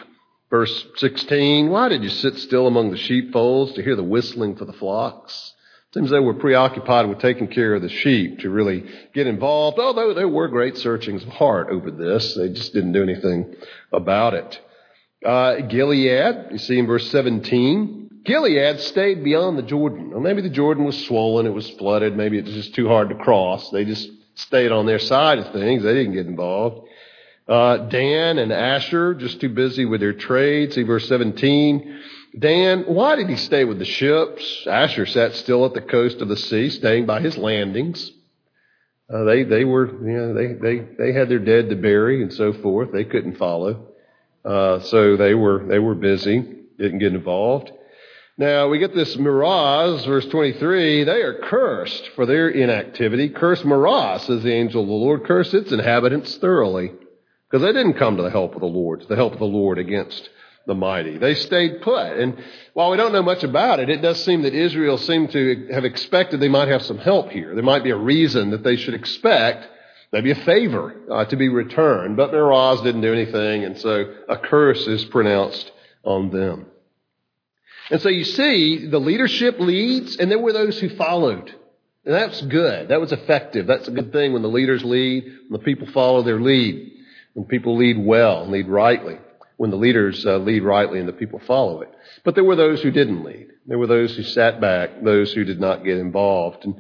Verse 0.49 0.87
16, 0.99 1.71
why 1.71 1.88
did 1.88 2.05
you 2.05 2.11
sit 2.11 2.37
still 2.37 2.69
among 2.69 2.93
the 2.93 2.97
sheepfolds 2.97 3.73
to 3.73 3.83
hear 3.83 3.97
the 3.97 4.05
whistling 4.05 4.55
for 4.55 4.64
the 4.64 4.73
flocks? 4.73 5.55
Seems 5.94 6.11
they 6.11 6.18
were 6.18 6.35
preoccupied 6.35 7.09
with 7.09 7.20
taking 7.20 7.46
care 7.46 7.72
of 7.72 7.80
the 7.80 7.88
sheep 7.88 8.40
to 8.40 8.50
really 8.50 8.85
get 9.14 9.28
involved, 9.28 9.78
although 9.78 10.12
there 10.12 10.28
were 10.28 10.48
great 10.48 10.76
searchings 10.76 11.22
of 11.22 11.28
heart 11.28 11.68
over 11.70 11.92
this. 11.92 12.35
They 12.35 12.48
just 12.48 12.72
didn't 12.72 12.94
do 12.94 13.02
anything 13.04 13.54
about 13.92 14.35
it. 14.35 14.61
Uh, 15.24 15.61
Gilead, 15.61 16.50
you 16.50 16.59
see 16.59 16.80
in 16.80 16.88
verse 16.88 17.09
17, 17.12 18.22
Gilead 18.24 18.80
stayed 18.80 19.22
beyond 19.22 19.57
the 19.57 19.62
Jordan. 19.62 20.11
Or 20.12 20.20
maybe 20.20 20.42
the 20.42 20.50
Jordan 20.50 20.85
was 20.85 21.07
swollen, 21.07 21.46
it 21.46 21.54
was 21.54 21.70
flooded, 21.70 22.16
maybe 22.16 22.38
it 22.38 22.44
was 22.44 22.54
just 22.54 22.74
too 22.74 22.88
hard 22.88 23.11
to 23.11 23.14
cross. 23.14 23.70
They 23.70 23.85
just 23.85 24.11
stayed 24.35 24.72
on 24.72 24.87
their 24.87 24.98
side 24.98 25.38
of 25.38 25.52
things. 25.52 25.85
They 25.85 25.94
didn't 25.94 26.14
get 26.14 26.26
involved. 26.26 26.88
Uh, 27.46 27.76
Dan 27.76 28.38
and 28.38 28.52
Asher, 28.52 29.14
just 29.14 29.40
too 29.40 29.50
busy 29.50 29.85
with 29.85 30.00
their 30.00 30.12
trade. 30.12 30.72
See 30.72 30.83
verse 30.83 31.07
17. 31.07 32.00
Dan, 32.37 32.83
why 32.87 33.14
did 33.16 33.29
he 33.29 33.37
stay 33.37 33.64
with 33.64 33.79
the 33.79 33.85
ships? 33.85 34.66
Asher 34.66 35.07
sat 35.07 35.35
still 35.35 35.64
at 35.66 35.75
the 35.75 35.81
coast 35.81 36.20
of 36.20 36.29
the 36.29 36.37
sea, 36.37 36.70
staying 36.70 37.07
by 37.07 37.20
his 37.20 37.38
landings. 37.38 38.11
Uh, 39.12 39.25
they 39.25 39.44
they 39.44 39.64
were 39.64 39.87
you 39.87 40.16
know 40.16 40.35
they 40.35 40.55
they 40.55 40.79
they 40.99 41.12
had 41.12 41.29
their 41.29 41.38
dead 41.38 41.68
to 41.68 41.77
bury 41.77 42.23
and 42.23 42.33
so 42.33 42.53
forth. 42.53 42.90
They 42.90 43.05
couldn't 43.05 43.37
follow, 43.37 43.88
uh, 44.44 44.81
so 44.81 45.16
they 45.16 45.35
were 45.35 45.64
they 45.66 45.79
were 45.79 45.94
busy, 45.94 46.40
didn't 46.79 46.99
get 46.99 47.14
involved. 47.14 47.70
Now 48.37 48.68
we 48.68 48.79
get 48.81 48.94
this 48.94 49.14
Meroz, 49.16 50.05
verse 50.07 50.27
23. 50.27 51.05
They 51.05 51.23
are 51.23 51.38
cursed 51.38 52.11
for 52.16 52.27
their 52.27 52.49
inactivity. 52.49 53.29
Curse 53.29 53.62
Meroz, 53.62 54.23
says 54.23 54.42
the 54.42 54.53
angel 54.53 54.83
of 54.83 54.88
the 54.88 54.94
Lord. 54.94 55.25
Curse 55.25 55.55
its 55.55 55.70
inhabitants 55.70 56.37
thoroughly, 56.38 56.90
because 57.49 57.62
they 57.62 57.73
didn't 57.73 57.99
come 57.99 58.16
to 58.16 58.25
the 58.25 58.31
help 58.31 58.55
of 58.55 58.61
the 58.61 58.66
Lord, 58.66 59.03
to 59.03 59.07
the 59.07 59.14
help 59.14 59.35
of 59.35 59.38
the 59.38 59.44
Lord 59.44 59.79
against 59.79 60.31
the 60.66 60.74
mighty. 60.74 61.18
They 61.18 61.35
stayed 61.35 61.83
put. 61.83 62.16
And 62.16 62.42
while 62.72 62.90
we 62.90 62.96
don't 62.96 63.12
know 63.12 63.22
much 63.22 63.42
about 63.42 63.81
it, 63.81 63.90
it 63.90 64.00
does 64.00 64.24
seem 64.24 64.42
that 64.42 64.55
Israel 64.55 64.96
seemed 64.96 65.33
to 65.33 65.68
have 65.72 65.85
expected 65.85 66.40
they 66.40 66.48
might 66.48 66.68
have 66.68 66.83
some 66.83 66.98
help 66.98 67.31
here. 67.31 67.55
There 67.55 67.64
might 67.64 67.85
be 67.85 67.90
a 67.90 67.96
reason 67.96 68.50
that 68.50 68.64
they 68.64 68.77
should 68.77 68.94
expect 68.94 69.68
maybe 70.12 70.31
a 70.31 70.37
favor 70.37 70.94
uh, 71.11 71.24
to 71.27 71.37
be 71.37 71.48
returned. 71.48 72.16
But 72.16 72.33
Meroz 72.33 72.83
didn't 72.83 73.03
do 73.03 73.12
anything, 73.12 73.64
and 73.64 73.79
so 73.79 74.14
a 74.29 74.38
curse 74.38 74.87
is 74.87 75.05
pronounced 75.07 75.70
on 76.03 76.31
them. 76.31 76.66
And 77.90 78.00
so 78.00 78.09
you 78.09 78.24
see, 78.24 78.87
the 78.87 78.98
leadership 78.98 79.61
leads, 79.61 80.16
and 80.16 80.31
there 80.31 80.38
were 80.38 80.55
those 80.55 80.79
who 80.79 80.88
followed. 80.96 81.55
And 82.07 82.14
that's 82.14 82.40
good. 82.42 82.88
That 82.88 83.00
was 83.00 83.12
effective. 83.12 83.66
That's 83.66 83.88
a 83.88 83.90
good 83.90 84.12
thing 84.12 84.33
when 84.33 84.42
the 84.42 84.48
leaders 84.48 84.83
lead, 84.83 85.24
when 85.24 85.61
the 85.61 85.64
people 85.64 85.88
follow 85.92 86.22
their 86.22 86.40
lead, 86.40 86.92
when 87.35 87.46
people 87.46 87.77
lead 87.77 87.98
well, 87.98 88.48
lead 88.48 88.68
rightly 88.68 89.18
when 89.57 89.71
the 89.71 89.77
leaders 89.77 90.25
uh, 90.27 90.37
lead 90.38 90.62
rightly 90.62 90.99
and 90.99 91.09
the 91.09 91.12
people 91.12 91.40
follow 91.47 91.81
it. 91.83 91.90
But 92.25 92.35
there 92.35 92.45
were 92.45 92.57
those 92.57 92.83
who 92.83 92.90
didn't 92.90 93.25
lead. 93.25 93.49
There 93.67 93.79
were 93.79 93.87
those 93.87 94.17
who 94.17 94.23
sat 94.23 94.61
back, 94.61 95.03
those 95.03 95.33
who 95.33 95.45
did 95.45 95.61
not 95.61 95.85
get 95.85 95.99
involved. 95.99 96.64
And 96.64 96.77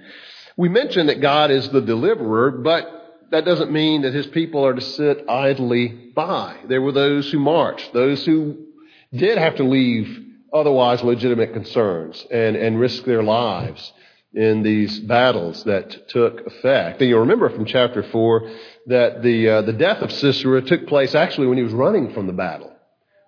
we 0.56 0.68
mentioned 0.68 1.08
that 1.08 1.20
God 1.20 1.50
is 1.50 1.68
the 1.70 1.80
deliverer, 1.80 2.50
but 2.50 3.26
that 3.30 3.44
doesn't 3.44 3.72
mean 3.72 4.02
that 4.02 4.14
his 4.14 4.26
people 4.26 4.66
are 4.66 4.74
to 4.74 4.80
sit 4.80 5.24
idly 5.28 6.12
by. 6.14 6.56
There 6.68 6.82
were 6.82 6.92
those 6.92 7.30
who 7.30 7.38
marched, 7.38 7.92
those 7.92 8.24
who 8.24 8.66
did 9.12 9.38
have 9.38 9.56
to 9.56 9.64
leave 9.64 10.24
otherwise 10.52 11.02
legitimate 11.02 11.52
concerns 11.52 12.24
and, 12.30 12.56
and 12.56 12.78
risk 12.78 13.04
their 13.04 13.22
lives 13.22 13.92
in 14.34 14.62
these 14.62 14.98
battles 15.00 15.64
that 15.64 16.08
took 16.08 16.46
effect. 16.46 17.00
And 17.00 17.08
you'll 17.08 17.20
remember 17.20 17.48
from 17.50 17.64
chapter 17.64 18.02
4 18.02 18.50
that 18.86 19.22
the, 19.22 19.48
uh, 19.48 19.62
the 19.62 19.72
death 19.72 19.98
of 20.02 20.12
Sisera 20.12 20.62
took 20.62 20.86
place 20.86 21.14
actually 21.14 21.46
when 21.46 21.58
he 21.58 21.64
was 21.64 21.72
running 21.72 22.12
from 22.12 22.26
the 22.26 22.32
battle. 22.32 22.70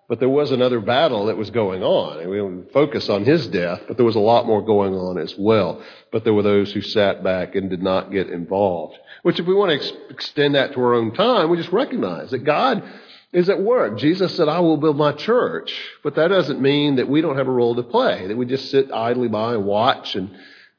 But 0.08 0.20
there 0.20 0.28
was 0.28 0.52
another 0.52 0.78
battle 0.78 1.26
that 1.26 1.36
was 1.36 1.50
going 1.50 1.82
on. 1.82 2.20
And 2.20 2.30
we 2.30 2.72
focus 2.72 3.08
on 3.08 3.24
his 3.24 3.48
death, 3.48 3.82
but 3.88 3.96
there 3.96 4.06
was 4.06 4.14
a 4.14 4.20
lot 4.20 4.46
more 4.46 4.62
going 4.64 4.94
on 4.94 5.18
as 5.18 5.34
well. 5.36 5.82
But 6.12 6.22
there 6.22 6.34
were 6.34 6.44
those 6.44 6.72
who 6.72 6.80
sat 6.80 7.24
back 7.24 7.56
and 7.56 7.68
did 7.68 7.82
not 7.82 8.12
get 8.12 8.30
involved. 8.30 8.96
Which, 9.22 9.40
if 9.40 9.46
we 9.46 9.54
want 9.54 9.70
to 9.70 9.76
ex- 9.76 9.92
extend 10.10 10.54
that 10.54 10.74
to 10.74 10.80
our 10.80 10.94
own 10.94 11.12
time, 11.12 11.50
we 11.50 11.56
just 11.56 11.72
recognize 11.72 12.30
that 12.30 12.44
God 12.44 12.84
is 13.32 13.48
at 13.48 13.60
work. 13.60 13.98
Jesus 13.98 14.36
said, 14.36 14.48
I 14.48 14.60
will 14.60 14.76
build 14.76 14.96
my 14.96 15.10
church. 15.10 15.74
But 16.04 16.14
that 16.14 16.28
doesn't 16.28 16.60
mean 16.60 16.96
that 16.96 17.08
we 17.08 17.20
don't 17.20 17.36
have 17.36 17.48
a 17.48 17.52
role 17.52 17.74
to 17.74 17.82
play, 17.82 18.28
that 18.28 18.36
we 18.36 18.46
just 18.46 18.70
sit 18.70 18.92
idly 18.92 19.28
by 19.28 19.54
and 19.54 19.64
watch 19.64 20.14
and 20.14 20.30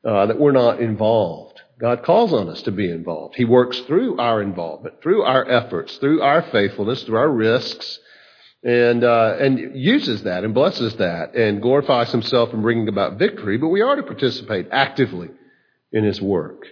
uh, 0.05 0.27
that 0.27 0.39
we're 0.39 0.53
not 0.53 0.79
involved. 0.79 1.56
God 1.79 2.03
calls 2.03 2.33
on 2.33 2.49
us 2.49 2.63
to 2.63 2.71
be 2.71 2.89
involved. 2.89 3.35
He 3.35 3.45
works 3.45 3.79
through 3.81 4.19
our 4.19 4.41
involvement, 4.41 5.01
through 5.01 5.21
our 5.21 5.47
efforts, 5.47 5.97
through 5.97 6.21
our 6.21 6.41
faithfulness, 6.41 7.03
through 7.03 7.17
our 7.17 7.29
risks, 7.29 7.99
and 8.63 9.03
uh, 9.03 9.35
and 9.39 9.75
uses 9.75 10.23
that 10.23 10.43
and 10.43 10.53
blesses 10.53 10.95
that 10.95 11.35
and 11.35 11.61
glorifies 11.61 12.11
Himself 12.11 12.53
in 12.53 12.63
bringing 12.63 12.87
about 12.87 13.19
victory. 13.19 13.57
But 13.57 13.67
we 13.67 13.81
are 13.81 13.95
to 13.95 14.03
participate 14.03 14.69
actively 14.71 15.29
in 15.91 16.03
His 16.03 16.19
work. 16.19 16.65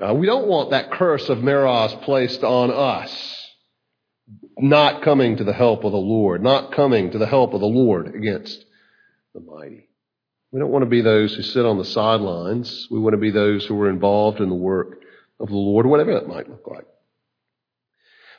Uh, 0.00 0.12
we 0.12 0.26
don't 0.26 0.46
want 0.46 0.70
that 0.70 0.92
curse 0.92 1.28
of 1.30 1.38
Meroz 1.38 2.02
placed 2.02 2.44
on 2.44 2.70
us. 2.70 3.32
Not 4.58 5.02
coming 5.02 5.36
to 5.36 5.44
the 5.44 5.52
help 5.52 5.84
of 5.84 5.92
the 5.92 5.98
Lord, 5.98 6.42
not 6.42 6.72
coming 6.72 7.10
to 7.12 7.18
the 7.18 7.26
help 7.26 7.54
of 7.54 7.60
the 7.60 7.66
Lord 7.66 8.14
against 8.14 8.64
the 9.34 9.40
mighty. 9.40 9.85
We 10.56 10.60
don't 10.60 10.72
want 10.72 10.84
to 10.84 10.90
be 10.90 11.02
those 11.02 11.34
who 11.34 11.42
sit 11.42 11.66
on 11.66 11.76
the 11.76 11.84
sidelines. 11.84 12.88
We 12.90 12.98
want 12.98 13.12
to 13.12 13.18
be 13.18 13.30
those 13.30 13.66
who 13.66 13.78
are 13.82 13.90
involved 13.90 14.40
in 14.40 14.48
the 14.48 14.54
work 14.54 15.02
of 15.38 15.48
the 15.48 15.54
Lord, 15.54 15.84
whatever 15.84 16.14
that 16.14 16.28
might 16.28 16.48
look 16.48 16.66
like. 16.66 16.86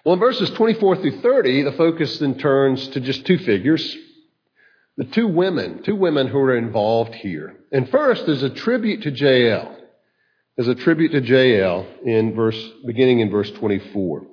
Well, 0.03 0.13
in 0.15 0.19
verses 0.19 0.49
24 0.49 0.95
through 0.95 1.21
30, 1.21 1.61
the 1.61 1.73
focus 1.73 2.17
then 2.17 2.39
turns 2.39 2.87
to 2.87 3.01
just 3.01 3.23
two 3.27 3.37
figures. 3.37 3.95
The 4.97 5.03
two 5.03 5.27
women, 5.27 5.83
two 5.83 5.95
women 5.95 6.25
who 6.25 6.39
are 6.39 6.57
involved 6.57 7.13
here. 7.13 7.55
And 7.71 7.87
first, 7.87 8.25
there's 8.25 8.41
a 8.41 8.49
tribute 8.49 9.03
to 9.03 9.11
Jael. 9.11 9.77
There's 10.55 10.69
a 10.69 10.73
tribute 10.73 11.11
to 11.11 11.21
Jael 11.21 11.85
in 12.03 12.33
verse, 12.33 12.59
beginning 12.83 13.19
in 13.19 13.29
verse 13.29 13.51
24. 13.51 14.25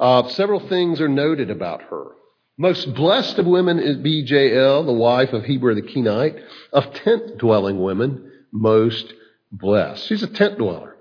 Uh, 0.00 0.28
several 0.30 0.66
things 0.68 1.00
are 1.00 1.06
noted 1.06 1.48
about 1.48 1.82
her. 1.82 2.06
Most 2.56 2.94
blessed 2.94 3.38
of 3.38 3.46
women 3.46 3.80
is 3.80 3.96
be 3.96 4.22
Jael, 4.26 4.84
the 4.84 4.92
wife 4.92 5.32
of 5.32 5.44
Heber 5.44 5.74
the 5.74 5.82
Kenite. 5.82 6.40
Of 6.72 6.92
tent 6.94 7.38
dwelling 7.38 7.82
women, 7.82 8.30
most 8.52 9.12
blessed. 9.50 10.06
She's 10.06 10.22
a 10.22 10.28
tent 10.28 10.58
dweller. 10.58 10.96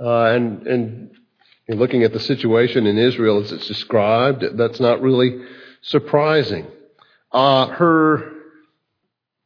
Uh, 0.00 0.24
and, 0.24 0.66
and 0.66 1.10
looking 1.68 2.02
at 2.02 2.12
the 2.12 2.20
situation 2.20 2.86
in 2.86 2.98
Israel 2.98 3.40
as 3.40 3.52
it's 3.52 3.68
described, 3.68 4.44
that's 4.56 4.80
not 4.80 5.00
really 5.00 5.44
surprising. 5.82 6.66
Uh, 7.30 7.68
her, 7.68 8.32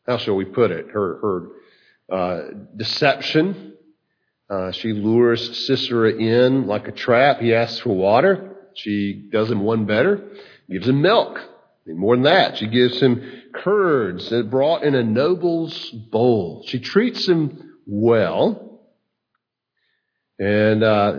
how 0.07 0.17
shall 0.17 0.37
we 0.37 0.47
put 0.47 0.71
it? 0.71 0.87
Her, 0.91 1.49
her 2.09 2.17
uh, 2.17 2.43
deception. 2.77 3.75
Uh, 4.49 4.73
she 4.73 4.93
lures 4.93 5.67
Sisera 5.67 6.13
in 6.13 6.67
like 6.67 6.89
a 6.89 6.93
trap. 6.93 7.41
He 7.41 7.55
asks 7.55 7.81
for 7.81 7.95
water. 7.95 8.57
She 8.75 9.29
does 9.33 9.51
him 9.51 9.61
one 9.61 9.87
better, 9.87 10.23
gives 10.71 10.89
him 10.89 11.03
milk. 11.03 11.41
more 11.87 12.17
than 12.17 12.25
that, 12.25 12.59
she 12.59 12.67
gives 12.67 13.01
him 13.01 13.23
curds 13.55 14.31
that 14.31 14.51
brought 14.51 14.83
in 14.83 14.95
a 14.95 15.03
noble's 15.03 15.91
bowl. 15.91 16.65
She 16.67 16.81
treats 16.81 17.27
him 17.27 17.79
well. 17.87 18.81
And 20.39 20.83
uh, 20.83 21.19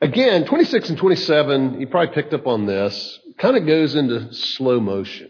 Again, 0.00 0.44
26 0.44 0.90
and 0.90 0.98
27, 0.98 1.80
you 1.80 1.88
probably 1.88 2.14
picked 2.14 2.32
up 2.32 2.46
on 2.46 2.66
this, 2.66 3.18
kind 3.36 3.56
of 3.56 3.66
goes 3.66 3.96
into 3.96 4.32
slow 4.32 4.78
motion 4.78 5.28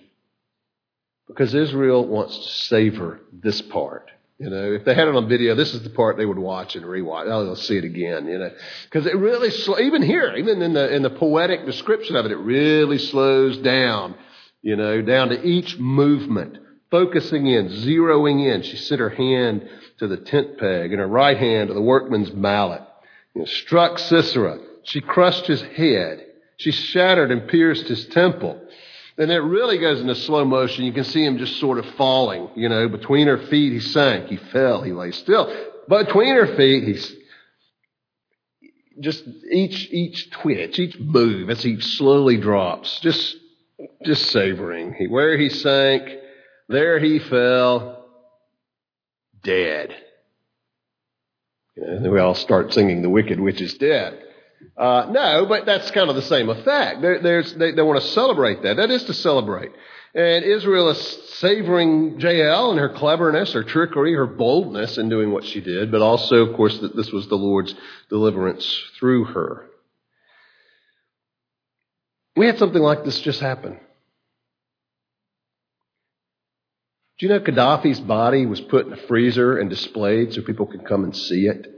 because 1.26 1.54
Israel 1.54 2.06
wants 2.06 2.36
to 2.36 2.52
savor 2.66 3.20
this 3.32 3.62
part. 3.62 4.10
You 4.38 4.50
know, 4.50 4.72
if 4.72 4.84
they 4.84 4.94
had 4.94 5.08
it 5.08 5.16
on 5.16 5.28
video, 5.28 5.56
this 5.56 5.74
is 5.74 5.82
the 5.82 5.90
part 5.90 6.16
they 6.16 6.26
would 6.26 6.38
watch 6.38 6.76
and 6.76 6.84
rewatch. 6.84 7.26
Oh, 7.26 7.44
they'll 7.44 7.56
see 7.56 7.76
it 7.76 7.84
again. 7.84 8.26
You 8.28 8.38
know, 8.38 8.50
because 8.84 9.04
it 9.06 9.16
really, 9.16 9.50
even 9.84 10.02
here, 10.02 10.32
even 10.36 10.62
in 10.62 10.74
the 10.74 10.94
in 10.94 11.02
the 11.02 11.10
poetic 11.10 11.66
description 11.66 12.14
of 12.14 12.24
it, 12.24 12.30
it 12.30 12.36
really 12.36 12.98
slows 12.98 13.58
down. 13.58 14.14
You 14.62 14.76
know, 14.76 15.02
down 15.02 15.30
to 15.30 15.42
each 15.44 15.78
movement, 15.78 16.58
focusing 16.90 17.46
in, 17.46 17.68
zeroing 17.68 18.52
in. 18.52 18.62
She 18.62 18.76
set 18.76 19.00
her 19.00 19.10
hand 19.10 19.68
to 19.98 20.06
the 20.06 20.16
tent 20.16 20.58
peg 20.58 20.92
and 20.92 21.00
her 21.00 21.08
right 21.08 21.36
hand 21.36 21.68
to 21.68 21.74
the 21.74 21.82
workman's 21.82 22.32
mallet 22.32 22.82
you 23.34 23.42
know, 23.42 23.46
struck 23.46 23.98
Sisera. 23.98 24.58
She 24.84 25.00
crushed 25.00 25.46
his 25.46 25.62
head. 25.62 26.24
She 26.56 26.72
shattered 26.72 27.30
and 27.30 27.48
pierced 27.48 27.86
his 27.86 28.06
temple. 28.06 28.60
And 29.18 29.32
it 29.32 29.40
really 29.40 29.78
goes 29.78 30.00
into 30.00 30.14
slow 30.14 30.44
motion. 30.44 30.84
You 30.84 30.92
can 30.92 31.02
see 31.04 31.24
him 31.24 31.38
just 31.38 31.58
sort 31.58 31.78
of 31.78 31.86
falling. 31.96 32.50
You 32.54 32.68
know, 32.68 32.88
between 32.88 33.26
her 33.26 33.38
feet, 33.38 33.72
he 33.72 33.80
sank. 33.80 34.28
He 34.28 34.36
fell. 34.36 34.82
He 34.82 34.92
lay 34.92 35.10
still. 35.10 35.52
But 35.88 36.06
Between 36.06 36.36
her 36.36 36.56
feet, 36.56 36.84
he's 36.84 37.16
just 39.00 39.24
each 39.50 39.88
each 39.90 40.30
twitch, 40.30 40.78
each 40.78 40.98
move 40.98 41.50
as 41.50 41.62
he 41.62 41.80
slowly 41.80 42.36
drops, 42.36 43.00
just 43.00 43.36
just 44.04 44.30
savoring. 44.30 44.94
He, 44.94 45.06
where 45.06 45.36
he 45.36 45.48
sank, 45.48 46.10
there 46.68 46.98
he 46.98 47.18
fell, 47.18 48.06
dead. 49.42 49.94
And 51.76 52.10
we 52.10 52.18
all 52.18 52.34
start 52.34 52.72
singing 52.72 53.02
The 53.02 53.08
Wicked 53.08 53.38
Witch 53.38 53.60
is 53.60 53.74
Dead. 53.74 54.20
Uh, 54.76 55.08
no, 55.10 55.46
but 55.46 55.66
that's 55.66 55.90
kind 55.90 56.08
of 56.08 56.16
the 56.16 56.22
same 56.22 56.48
effect. 56.48 57.02
they, 57.02 57.72
they 57.72 57.82
want 57.82 58.00
to 58.00 58.08
celebrate 58.08 58.62
that. 58.62 58.76
That 58.76 58.90
is 58.90 59.04
to 59.04 59.14
celebrate. 59.14 59.72
And 60.14 60.44
Israel 60.44 60.88
is 60.88 60.98
savoring 61.34 62.18
Jael 62.18 62.70
and 62.70 62.80
her 62.80 62.88
cleverness, 62.88 63.52
her 63.52 63.62
trickery, 63.62 64.14
her 64.14 64.26
boldness 64.26 64.98
in 64.98 65.08
doing 65.08 65.32
what 65.32 65.44
she 65.44 65.60
did, 65.60 65.92
but 65.92 66.00
also, 66.00 66.46
of 66.46 66.56
course, 66.56 66.78
that 66.78 66.96
this 66.96 67.12
was 67.12 67.28
the 67.28 67.36
Lord's 67.36 67.74
deliverance 68.08 68.66
through 68.98 69.24
her. 69.26 69.66
We 72.36 72.46
had 72.46 72.58
something 72.58 72.82
like 72.82 73.04
this 73.04 73.20
just 73.20 73.40
happen. 73.40 73.78
Do 77.18 77.26
you 77.26 77.32
know 77.32 77.40
Gaddafi's 77.40 78.00
body 78.00 78.46
was 78.46 78.60
put 78.60 78.86
in 78.86 78.92
a 78.92 78.96
freezer 79.08 79.58
and 79.58 79.68
displayed 79.68 80.32
so 80.32 80.42
people 80.42 80.66
could 80.66 80.86
come 80.86 81.02
and 81.02 81.16
see 81.16 81.46
it? 81.46 81.77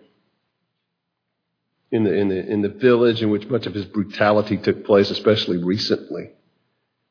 In 1.92 2.04
the, 2.04 2.14
in 2.14 2.28
the, 2.28 2.46
in 2.46 2.62
the 2.62 2.68
village 2.68 3.20
in 3.20 3.30
which 3.30 3.48
much 3.48 3.66
of 3.66 3.74
his 3.74 3.84
brutality 3.84 4.56
took 4.56 4.84
place, 4.84 5.10
especially 5.10 5.56
recently. 5.62 6.30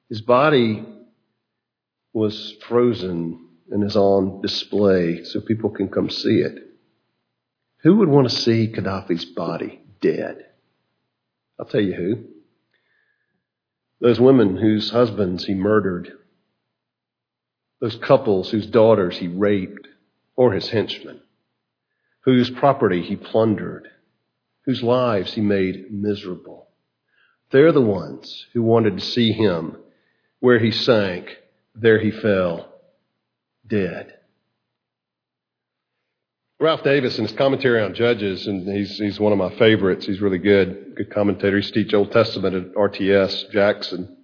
His 0.07 0.21
body 0.21 0.85
was 2.13 2.55
frozen 2.67 3.47
and 3.69 3.83
is 3.83 3.95
on 3.95 4.41
display 4.41 5.23
so 5.25 5.41
people 5.41 5.69
can 5.69 5.89
come 5.89 6.09
see 6.09 6.39
it. 6.39 6.55
Who 7.83 7.97
would 7.97 8.09
want 8.09 8.29
to 8.29 8.35
see 8.35 8.71
Gaddafi's 8.71 9.25
body 9.25 9.81
dead? 10.01 10.45
I'll 11.59 11.65
tell 11.65 11.81
you 11.81 11.93
who. 11.93 12.23
Those 13.99 14.19
women 14.19 14.55
whose 14.55 14.89
husbands 14.89 15.45
he 15.45 15.53
murdered 15.53 16.13
those 17.79 17.95
couples 17.95 18.51
whose 18.51 18.67
daughters 18.67 19.17
he 19.17 19.27
raped 19.27 19.87
or 20.35 20.53
his 20.53 20.69
henchmen, 20.69 21.21
whose 22.21 22.49
property 22.49 23.01
he 23.01 23.15
plundered, 23.15 23.87
whose 24.65 24.83
lives 24.83 25.33
he 25.33 25.41
made 25.41 25.91
miserable. 25.91 26.67
They're 27.51 27.71
the 27.71 27.81
ones 27.81 28.45
who 28.53 28.61
wanted 28.61 28.97
to 28.97 29.05
see 29.05 29.31
him 29.31 29.77
where 30.39 30.59
he 30.59 30.71
sank, 30.71 31.37
there 31.75 31.99
he 31.99 32.11
fell, 32.11 32.71
dead. 33.65 34.13
Ralph 36.59 36.83
Davis, 36.83 37.17
in 37.17 37.25
his 37.25 37.35
commentary 37.35 37.81
on 37.81 37.93
Judges, 37.93 38.45
and 38.47 38.67
he's, 38.67 38.97
he's 38.97 39.19
one 39.19 39.31
of 39.31 39.37
my 39.37 39.57
favorites. 39.57 40.05
He's 40.05 40.19
really 40.19 40.37
good, 40.37 40.95
good 40.95 41.13
commentator. 41.13 41.57
He 41.59 41.71
teaches 41.71 41.93
Old 41.93 42.11
Testament 42.11 42.55
at 42.55 42.73
RTS 42.73 43.51
Jackson 43.51 44.17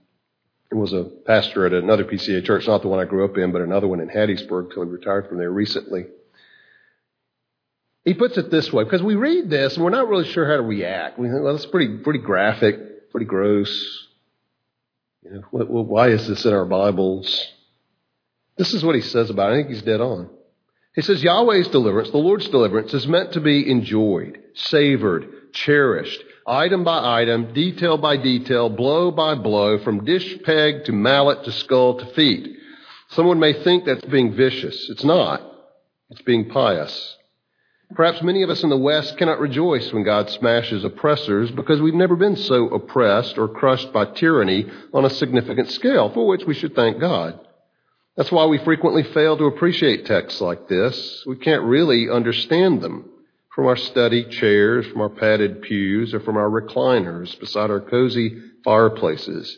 was 0.76 0.94
a 0.94 1.04
pastor 1.26 1.66
at 1.66 1.74
another 1.74 2.04
PCA 2.04 2.44
church, 2.44 2.68
not 2.68 2.82
the 2.82 2.88
one 2.88 3.00
I 3.00 3.06
grew 3.06 3.26
up 3.26 3.38
in, 3.38 3.52
but 3.52 3.62
another 3.62 3.88
one 3.88 4.00
in 4.00 4.10
Hattiesburg 4.10 4.74
till 4.74 4.84
he 4.84 4.90
retired 4.90 5.28
from 5.28 5.38
there 5.38 5.52
recently. 5.52 6.06
He 8.06 8.14
puts 8.14 8.38
it 8.38 8.52
this 8.52 8.72
way, 8.72 8.84
because 8.84 9.02
we 9.02 9.16
read 9.16 9.50
this 9.50 9.76
and 9.76 9.84
we're 9.84 9.90
not 9.90 10.08
really 10.08 10.32
sure 10.32 10.48
how 10.48 10.58
to 10.58 10.62
react. 10.62 11.18
We 11.18 11.28
think, 11.28 11.42
well, 11.42 11.56
it's 11.56 11.66
pretty, 11.66 11.98
pretty 11.98 12.20
graphic, 12.20 13.12
pretty 13.12 13.26
gross. 13.26 14.08
You 15.24 15.32
know, 15.32 15.42
what, 15.50 15.70
why 15.70 16.10
is 16.10 16.28
this 16.28 16.46
in 16.46 16.54
our 16.54 16.66
Bibles? 16.66 17.52
This 18.58 18.76
is 18.76 18.84
what 18.84 18.94
he 18.94 19.02
says 19.02 19.32
about 19.32 19.50
it. 19.50 19.54
I 19.54 19.58
think 19.58 19.70
he's 19.70 19.82
dead 19.82 20.02
on. 20.02 20.30
He 20.94 21.02
says 21.02 21.24
Yahweh's 21.24 21.68
deliverance, 21.70 22.12
the 22.12 22.18
Lord's 22.18 22.48
deliverance, 22.48 22.94
is 22.94 23.08
meant 23.08 23.34
to 23.34 23.42
be 23.42 23.70
enjoyed, 23.70 24.40
savored, 24.54 25.52
cherished, 25.52 26.24
item 26.48 26.84
by 26.84 27.22
item, 27.22 27.54
detail 27.54 27.98
by 27.98 28.18
detail, 28.18 28.70
blow 28.70 29.10
by 29.10 29.34
blow, 29.34 29.80
from 29.80 30.06
dish 30.06 30.44
peg 30.44 30.86
to 30.86 30.92
mallet 30.92 31.44
to 31.44 31.52
skull 31.52 31.98
to 31.98 32.06
feet. 32.14 32.56
Someone 33.10 33.40
may 33.40 33.54
think 33.64 33.86
that's 33.86 34.06
being 34.06 34.36
vicious. 34.36 34.90
It's 34.90 35.04
not. 35.04 35.42
It's 36.12 36.22
being 36.22 36.50
pious. 36.50 37.18
Perhaps 37.94 38.24
many 38.24 38.42
of 38.42 38.50
us 38.50 38.64
in 38.64 38.70
the 38.70 38.78
West 38.78 39.18
cannot 39.18 39.40
rejoice 39.40 39.94
when 39.94 40.04
God 40.04 40.30
smashes 40.30 40.84
oppressors 40.84 41.52
because 41.52 41.80
we've 41.80 41.94
never 41.94 42.16
been 42.16 42.36
so 42.36 42.68
oppressed 42.70 43.38
or 43.38 43.48
crushed 43.48 43.94
by 43.94 44.06
tyranny 44.06 44.66
on 44.94 45.06
a 45.06 45.10
significant 45.10 45.70
scale, 45.70 46.10
for 46.10 46.28
which 46.28 46.46
we 46.46 46.56
should 46.56 46.76
thank 46.76 47.00
God. 47.00 47.40
That's 48.18 48.32
why 48.32 48.46
we 48.46 48.58
frequently 48.58 49.04
fail 49.04 49.38
to 49.38 49.46
appreciate 49.46 50.06
texts 50.06 50.42
like 50.42 50.68
this. 50.68 51.24
We 51.28 51.36
can't 51.36 51.64
really 51.64 52.10
understand 52.10 52.82
them 52.82 53.10
from 53.54 53.68
our 53.68 53.78
study 53.78 54.26
chairs, 54.26 54.88
from 54.88 55.02
our 55.02 55.10
padded 55.10 55.62
pews, 55.62 56.14
or 56.14 56.20
from 56.22 56.38
our 56.38 56.50
recliners 56.50 57.40
beside 57.40 57.70
our 57.70 57.82
cozy 57.82 58.42
fireplaces. 58.64 59.58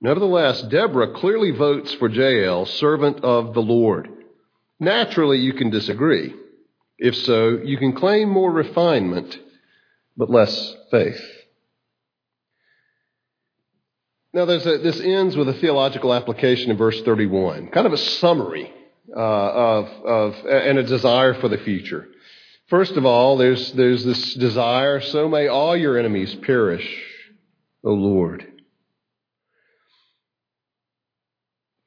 Nevertheless, 0.00 0.62
Deborah 0.62 1.12
clearly 1.12 1.50
votes 1.50 1.92
for 1.94 2.08
Jael, 2.08 2.66
servant 2.66 3.24
of 3.24 3.52
the 3.52 3.62
Lord. 3.62 4.08
Naturally, 4.78 5.38
you 5.38 5.54
can 5.54 5.70
disagree. 5.70 6.34
If 6.98 7.16
so, 7.16 7.60
you 7.62 7.76
can 7.76 7.94
claim 7.94 8.28
more 8.28 8.50
refinement, 8.50 9.36
but 10.16 10.30
less 10.30 10.76
faith. 10.90 11.20
Now, 14.32 14.46
a, 14.66 14.78
this 14.78 15.00
ends 15.00 15.36
with 15.36 15.48
a 15.48 15.54
theological 15.54 16.12
application 16.12 16.70
in 16.70 16.76
verse 16.76 17.00
31, 17.02 17.68
kind 17.68 17.86
of 17.86 17.92
a 17.92 17.98
summary 17.98 18.72
uh, 19.16 19.20
of, 19.20 19.86
of, 20.04 20.34
and 20.46 20.78
a 20.78 20.82
desire 20.82 21.34
for 21.34 21.48
the 21.48 21.58
future. 21.58 22.08
First 22.68 22.92
of 22.92 23.04
all, 23.04 23.36
there's, 23.36 23.72
there's 23.72 24.04
this 24.04 24.34
desire, 24.34 25.00
so 25.00 25.28
may 25.28 25.48
all 25.48 25.76
your 25.76 25.98
enemies 25.98 26.34
perish, 26.34 26.88
O 27.84 27.90
Lord. 27.90 28.53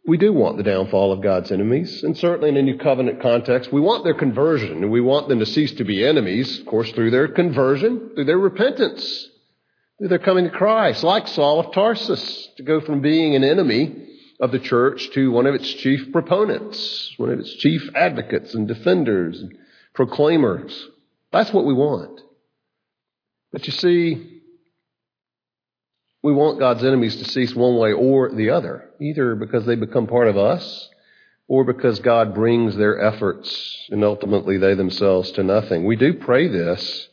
We 0.08 0.18
do 0.18 0.32
want 0.32 0.56
the 0.56 0.64
downfall 0.64 1.12
of 1.12 1.22
God's 1.22 1.52
enemies, 1.52 2.02
and 2.02 2.18
certainly 2.18 2.48
in 2.48 2.56
a 2.56 2.62
new 2.62 2.78
covenant 2.78 3.22
context, 3.22 3.74
we 3.74 3.82
want 3.82 4.06
their 4.06 4.14
conversion, 4.14 4.82
and 4.82 4.90
we 4.90 5.02
want 5.02 5.28
them 5.28 5.40
to 5.40 5.46
cease 5.46 5.74
to 5.74 5.84
be 5.84 6.06
enemies, 6.06 6.60
of 6.60 6.66
course, 6.66 6.90
through 6.94 7.12
their 7.12 7.28
conversion, 7.28 8.12
through 8.16 8.24
their 8.24 8.38
repentance, 8.38 9.28
through 9.98 10.08
their 10.08 10.18
coming 10.18 10.46
to 10.46 10.50
Christ, 10.50 11.04
like 11.04 11.28
Saul 11.28 11.60
of 11.60 11.74
Tarsus, 11.74 12.48
to 12.56 12.64
go 12.64 12.80
from 12.80 13.02
being 13.02 13.36
an 13.36 13.44
enemy 13.44 14.08
of 14.40 14.54
the 14.54 14.60
church 14.60 15.10
to 15.12 15.30
one 15.30 15.46
of 15.46 15.56
its 15.56 15.68
chief 15.74 16.14
proponents, 16.14 17.14
one 17.18 17.30
of 17.30 17.40
its 17.40 17.54
chief 17.56 17.90
advocates 17.94 18.54
and 18.54 18.66
defenders 18.66 19.42
and 19.42 19.58
proclaimers. 19.94 20.88
That's 21.34 21.52
what 21.52 21.66
we 21.66 21.74
want. 21.74 22.22
But 23.52 23.68
you 23.68 23.74
see, 23.74 24.37
we 26.24 26.34
want 26.34 26.60
God's 26.60 26.84
enemies 26.84 27.16
to 27.18 27.26
cease 27.26 27.56
one 27.56 27.78
way 27.78 27.94
or 27.94 28.32
the 28.32 28.50
other, 28.50 28.90
either 29.00 29.36
because 29.36 29.66
they 29.66 29.76
become 29.76 30.08
part 30.08 30.28
of 30.28 30.38
us 30.38 30.90
or 31.48 31.64
because 31.64 32.00
God 32.00 32.34
brings 32.34 32.76
their 32.76 33.00
efforts 33.00 33.78
and 33.90 34.04
ultimately 34.04 34.58
they 34.58 34.74
themselves 34.74 35.32
to 35.32 35.44
nothing. 35.44 35.86
We 35.86 35.96
do 35.96 36.16
pray 36.16 36.48
this 36.48 37.08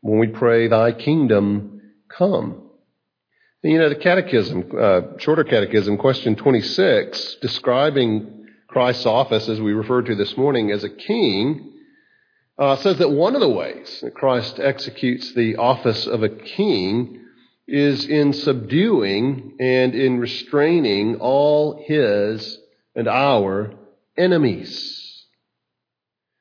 when 0.00 0.18
we 0.18 0.28
pray, 0.28 0.68
Thy 0.68 0.92
kingdom 0.92 1.82
come. 2.08 2.62
And 3.62 3.72
you 3.72 3.78
know, 3.78 3.88
the 3.88 3.96
catechism, 3.96 4.70
uh, 4.78 5.00
shorter 5.18 5.42
catechism, 5.42 5.96
question 5.96 6.36
26, 6.36 7.36
describing 7.42 8.46
Christ's 8.68 9.06
office 9.06 9.48
as 9.48 9.60
we 9.60 9.72
referred 9.72 10.06
to 10.06 10.14
this 10.14 10.36
morning 10.36 10.70
as 10.70 10.84
a 10.84 10.88
king, 10.88 11.72
uh, 12.58 12.76
says 12.76 12.98
that 12.98 13.10
one 13.10 13.34
of 13.34 13.40
the 13.40 13.48
ways 13.48 14.00
that 14.02 14.14
Christ 14.14 14.60
executes 14.60 15.32
the 15.32 15.56
office 15.56 16.06
of 16.06 16.22
a 16.22 16.28
king 16.28 17.25
is 17.66 18.04
in 18.06 18.32
subduing 18.32 19.56
and 19.58 19.94
in 19.94 20.20
restraining 20.20 21.16
all 21.16 21.82
his 21.84 22.58
and 22.94 23.08
our 23.08 23.72
enemies. 24.16 25.24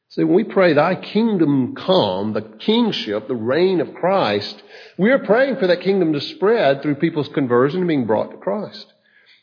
See, 0.09 0.23
when 0.23 0.35
we 0.35 0.43
pray, 0.45 0.73
Thy 0.73 0.95
kingdom 0.95 1.75
come, 1.75 2.33
the 2.33 2.41
kingship, 2.41 3.27
the 3.27 3.35
reign 3.35 3.81
of 3.81 3.95
Christ, 3.95 4.61
we 4.97 5.11
are 5.11 5.19
praying 5.19 5.57
for 5.57 5.67
that 5.67 5.81
kingdom 5.81 6.13
to 6.13 6.21
spread 6.21 6.81
through 6.81 6.95
people's 6.95 7.27
conversion 7.29 7.79
and 7.79 7.87
being 7.87 8.05
brought 8.05 8.31
to 8.31 8.37
Christ. 8.37 8.85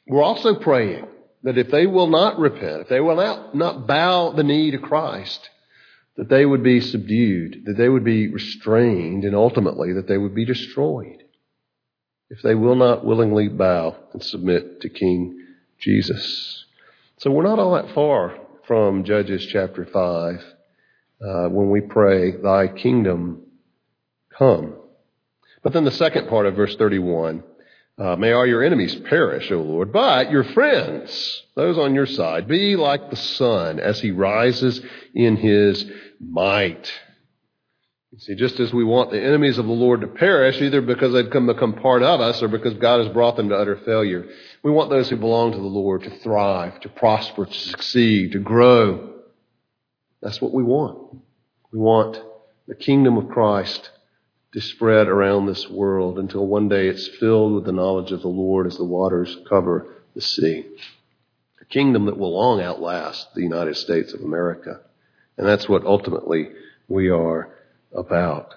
We're 0.07 0.23
also 0.23 0.55
praying 0.55 1.07
that 1.42 1.59
if 1.59 1.71
they 1.71 1.87
will 1.87 2.07
not 2.07 2.38
repent, 2.38 2.83
if 2.83 2.88
they 2.88 3.01
will 3.01 3.16
not, 3.16 3.55
not 3.55 3.87
bow 3.87 4.31
the 4.31 4.45
knee 4.45 4.71
to 4.71 4.79
Christ, 4.79 5.51
that 6.16 6.29
they 6.29 6.47
would 6.47 6.62
be 6.62 6.81
subdued, 6.81 7.64
that 7.66 7.77
they 7.77 7.88
would 7.88 8.05
be 8.05 8.29
restrained, 8.29 9.25
and 9.25 9.35
ultimately 9.35 9.95
that 9.95 10.07
they 10.07 10.16
would 10.16 10.35
be 10.35 10.45
destroyed 10.45 11.21
if 12.33 12.40
they 12.40 12.55
will 12.55 12.77
not 12.77 13.05
willingly 13.05 13.47
bow 13.47 13.95
and 14.14 14.23
submit 14.23 14.81
to 14.81 14.88
King 14.88 15.38
Jesus. 15.79 16.64
So 17.18 17.31
we're 17.31 17.42
not 17.42 17.59
all 17.59 17.75
that 17.75 17.95
far 17.95 18.38
from 18.66 19.05
Judges 19.05 19.45
chapter 19.53 19.85
5 19.85 19.95
uh, 21.21 21.49
when 21.51 21.68
we 21.68 21.83
pray, 21.83 22.31
Thy 22.31 22.68
kingdom 22.68 23.42
come. 24.38 24.75
But 25.62 25.75
then 25.75 25.85
the 25.85 25.90
second 25.90 26.31
part 26.31 26.47
of 26.47 26.57
verse 26.57 26.75
31 26.77 27.45
uh, 27.99 28.16
May 28.16 28.33
all 28.33 28.47
your 28.47 28.64
enemies 28.64 28.95
perish, 28.95 29.53
O 29.53 29.61
Lord, 29.61 29.92
but 29.92 30.31
your 30.31 30.45
friends, 30.45 31.42
those 31.55 31.77
on 31.77 31.95
your 31.95 32.07
side, 32.07 32.49
be 32.49 32.77
like 32.77 33.11
the 33.11 33.16
sun 33.16 33.79
as 33.79 34.01
he 34.01 34.11
rises 34.11 34.81
in 35.14 35.37
his 35.37 35.85
might. 36.18 36.90
You 38.12 38.18
see, 38.18 38.35
just 38.35 38.61
as 38.61 38.75
we 38.75 38.85
want 38.85 39.11
the 39.11 39.22
enemies 39.22 39.57
of 39.57 39.64
the 39.64 39.72
Lord 39.72 40.03
to 40.03 40.07
perish, 40.07 40.61
either 40.61 40.83
because 40.83 41.14
they've 41.14 41.31
come 41.31 41.46
become 41.46 41.72
part 41.72 42.03
of 42.03 42.20
us 42.20 42.42
or 42.42 42.48
because 42.48 42.75
God 42.75 43.03
has 43.03 43.12
brought 43.12 43.37
them 43.37 43.48
to 43.48 43.57
utter 43.57 43.77
failure, 43.87 44.27
we 44.62 44.70
want 44.70 44.90
those 44.90 45.09
who 45.09 45.16
belong 45.16 45.53
to 45.53 45.59
the 45.59 45.64
Lord 45.64 46.03
to 46.03 46.11
thrive, 46.18 46.79
to 46.81 46.90
prosper, 46.90 47.46
to 47.46 47.53
succeed, 47.55 48.33
to 48.33 48.38
grow. 48.38 49.14
That's 50.20 50.42
what 50.42 50.53
we 50.53 50.62
want. 50.62 51.16
We 51.72 51.79
want 51.79 52.22
the 52.68 52.75
kingdom 52.75 53.16
of 53.16 53.31
Christ 53.31 53.90
to 54.53 54.61
spread 54.61 55.09
around 55.09 55.46
this 55.46 55.70
world 55.70 56.18
until 56.18 56.46
one 56.46 56.68
day 56.68 56.88
it's 56.88 57.09
filled 57.18 57.55
with 57.55 57.64
the 57.64 57.72
knowledge 57.72 58.12
of 58.12 58.20
the 58.20 58.29
Lord 58.29 58.66
as 58.66 58.77
the 58.77 58.85
waters 58.85 59.38
cover 59.48 59.87
the 60.14 60.20
sea. 60.20 60.66
A 61.62 61.64
kingdom 61.64 62.05
that 62.05 62.18
will 62.18 62.35
long 62.38 62.61
outlast 62.61 63.35
the 63.35 63.40
United 63.40 63.79
States 63.79 64.12
of 64.12 64.20
America. 64.20 64.81
And 65.38 65.48
that's 65.48 65.66
what 65.66 65.87
ultimately 65.87 66.51
we 66.88 67.09
are 67.09 67.52
about. 67.94 68.55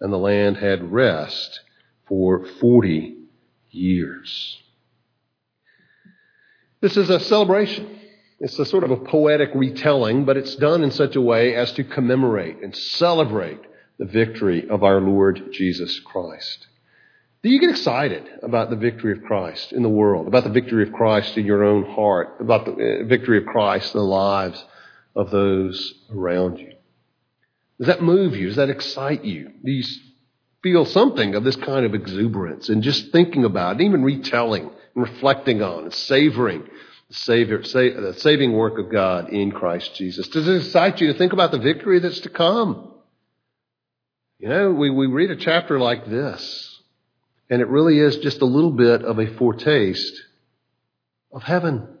And 0.00 0.12
the 0.12 0.18
land 0.18 0.56
had 0.58 0.92
rest 0.92 1.60
for 2.06 2.44
40 2.60 3.16
years. 3.70 4.58
This 6.80 6.96
is 6.96 7.10
a 7.10 7.20
celebration. 7.20 7.98
It's 8.38 8.58
a 8.58 8.66
sort 8.66 8.84
of 8.84 8.90
a 8.90 8.96
poetic 8.96 9.50
retelling, 9.54 10.24
but 10.24 10.36
it's 10.36 10.56
done 10.56 10.84
in 10.84 10.90
such 10.90 11.16
a 11.16 11.20
way 11.20 11.54
as 11.54 11.72
to 11.72 11.84
commemorate 11.84 12.62
and 12.62 12.76
celebrate 12.76 13.60
the 13.98 14.04
victory 14.04 14.68
of 14.68 14.84
our 14.84 15.00
Lord 15.00 15.52
Jesus 15.52 15.98
Christ. 16.00 16.66
Do 17.42 17.50
you 17.50 17.60
get 17.60 17.70
excited 17.70 18.24
about 18.42 18.70
the 18.70 18.76
victory 18.76 19.12
of 19.12 19.22
Christ 19.22 19.72
in 19.72 19.82
the 19.82 19.88
world, 19.88 20.26
about 20.26 20.44
the 20.44 20.50
victory 20.50 20.82
of 20.82 20.92
Christ 20.92 21.38
in 21.38 21.46
your 21.46 21.64
own 21.64 21.84
heart, 21.84 22.36
about 22.40 22.64
the 22.64 22.72
uh, 22.72 23.04
victory 23.06 23.38
of 23.38 23.46
Christ 23.46 23.94
in 23.94 24.00
the 24.00 24.06
lives 24.06 24.62
of 25.14 25.30
those 25.30 25.94
around 26.12 26.58
you? 26.58 26.75
Does 27.78 27.88
that 27.88 28.02
move 28.02 28.34
you? 28.34 28.48
Does 28.48 28.56
that 28.56 28.70
excite 28.70 29.24
you? 29.24 29.50
Do 29.64 29.70
you 29.70 29.84
feel 30.62 30.84
something 30.84 31.34
of 31.34 31.44
this 31.44 31.56
kind 31.56 31.84
of 31.84 31.94
exuberance 31.94 32.68
and 32.68 32.82
just 32.82 33.12
thinking 33.12 33.44
about 33.44 33.80
it, 33.80 33.84
even 33.84 34.02
retelling 34.02 34.64
and 34.64 34.72
reflecting 35.04 35.62
on 35.62 35.84
and 35.84 35.94
savoring 35.94 36.66
the, 37.08 37.14
savior, 37.14 37.58
the 37.62 38.14
saving 38.18 38.52
work 38.52 38.78
of 38.78 38.90
God 38.90 39.28
in 39.30 39.52
Christ 39.52 39.94
Jesus? 39.94 40.28
Does 40.28 40.48
it 40.48 40.56
excite 40.56 41.00
you 41.00 41.12
to 41.12 41.18
think 41.18 41.32
about 41.32 41.50
the 41.50 41.58
victory 41.58 42.00
that's 42.00 42.20
to 42.20 42.30
come? 42.30 42.94
You 44.38 44.48
know, 44.48 44.70
we, 44.72 44.90
we 44.90 45.06
read 45.06 45.30
a 45.30 45.36
chapter 45.36 45.78
like 45.78 46.06
this, 46.06 46.80
and 47.48 47.62
it 47.62 47.68
really 47.68 47.98
is 47.98 48.18
just 48.18 48.42
a 48.42 48.46
little 48.46 48.72
bit 48.72 49.02
of 49.02 49.18
a 49.18 49.34
foretaste 49.36 50.22
of 51.32 51.42
heaven 51.42 51.95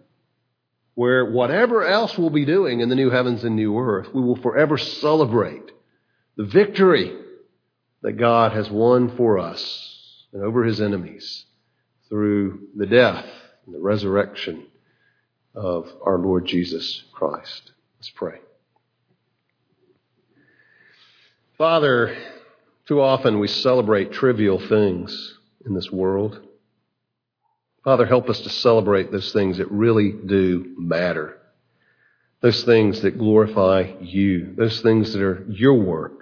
where 0.96 1.30
whatever 1.30 1.86
else 1.86 2.16
we'll 2.16 2.30
be 2.30 2.46
doing 2.46 2.80
in 2.80 2.88
the 2.88 2.94
new 2.94 3.10
heavens 3.10 3.44
and 3.44 3.54
new 3.54 3.78
earth, 3.78 4.08
we 4.14 4.22
will 4.22 4.36
forever 4.36 4.78
celebrate 4.78 5.70
the 6.38 6.44
victory 6.44 7.14
that 8.00 8.12
God 8.12 8.52
has 8.52 8.70
won 8.70 9.14
for 9.14 9.38
us 9.38 10.24
and 10.32 10.42
over 10.42 10.64
his 10.64 10.80
enemies 10.80 11.44
through 12.08 12.68
the 12.74 12.86
death 12.86 13.26
and 13.66 13.74
the 13.74 13.78
resurrection 13.78 14.66
of 15.54 15.86
our 16.02 16.18
Lord 16.18 16.46
Jesus 16.46 17.04
Christ. 17.12 17.72
Let's 17.98 18.10
pray. 18.10 18.38
Father, 21.58 22.16
too 22.88 23.02
often 23.02 23.38
we 23.38 23.48
celebrate 23.48 24.12
trivial 24.12 24.58
things 24.58 25.38
in 25.66 25.74
this 25.74 25.92
world. 25.92 26.45
Father, 27.86 28.04
help 28.04 28.28
us 28.28 28.40
to 28.40 28.48
celebrate 28.48 29.12
those 29.12 29.32
things 29.32 29.58
that 29.58 29.70
really 29.70 30.10
do 30.10 30.74
matter. 30.76 31.38
Those 32.40 32.64
things 32.64 33.02
that 33.02 33.16
glorify 33.16 33.92
you. 34.00 34.54
Those 34.56 34.80
things 34.80 35.12
that 35.12 35.22
are 35.22 35.46
your 35.48 35.74
work 35.74 36.14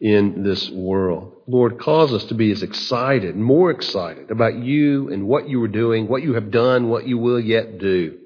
in 0.00 0.42
this 0.42 0.68
world. 0.68 1.36
Lord, 1.46 1.78
cause 1.78 2.12
us 2.12 2.24
to 2.24 2.34
be 2.34 2.50
as 2.50 2.64
excited, 2.64 3.36
more 3.36 3.70
excited 3.70 4.32
about 4.32 4.56
you 4.56 5.12
and 5.12 5.28
what 5.28 5.48
you 5.48 5.62
are 5.62 5.68
doing, 5.68 6.08
what 6.08 6.24
you 6.24 6.34
have 6.34 6.50
done, 6.50 6.88
what 6.88 7.06
you 7.06 7.18
will 7.18 7.38
yet 7.38 7.78
do 7.78 8.18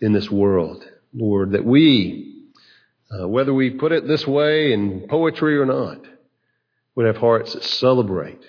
in 0.00 0.12
this 0.12 0.28
world. 0.28 0.84
Lord, 1.14 1.52
that 1.52 1.64
we, 1.64 2.48
uh, 3.12 3.28
whether 3.28 3.54
we 3.54 3.70
put 3.70 3.92
it 3.92 4.08
this 4.08 4.26
way 4.26 4.72
in 4.72 5.06
poetry 5.08 5.56
or 5.56 5.66
not, 5.66 6.00
would 6.96 7.06
have 7.06 7.18
hearts 7.18 7.52
that 7.52 7.62
celebrate 7.62 8.42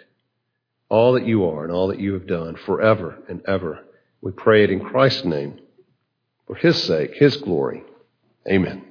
all 0.89 1.13
that 1.13 1.25
you 1.25 1.45
are 1.45 1.63
and 1.63 1.71
all 1.71 1.87
that 1.87 1.99
you 1.99 2.13
have 2.13 2.27
done 2.27 2.55
forever 2.55 3.17
and 3.27 3.41
ever. 3.47 3.83
We 4.21 4.31
pray 4.31 4.63
it 4.63 4.71
in 4.71 4.79
Christ's 4.83 5.25
name, 5.25 5.59
for 6.47 6.55
His 6.55 6.81
sake, 6.81 7.13
His 7.15 7.37
glory. 7.37 7.83
Amen. 8.49 8.86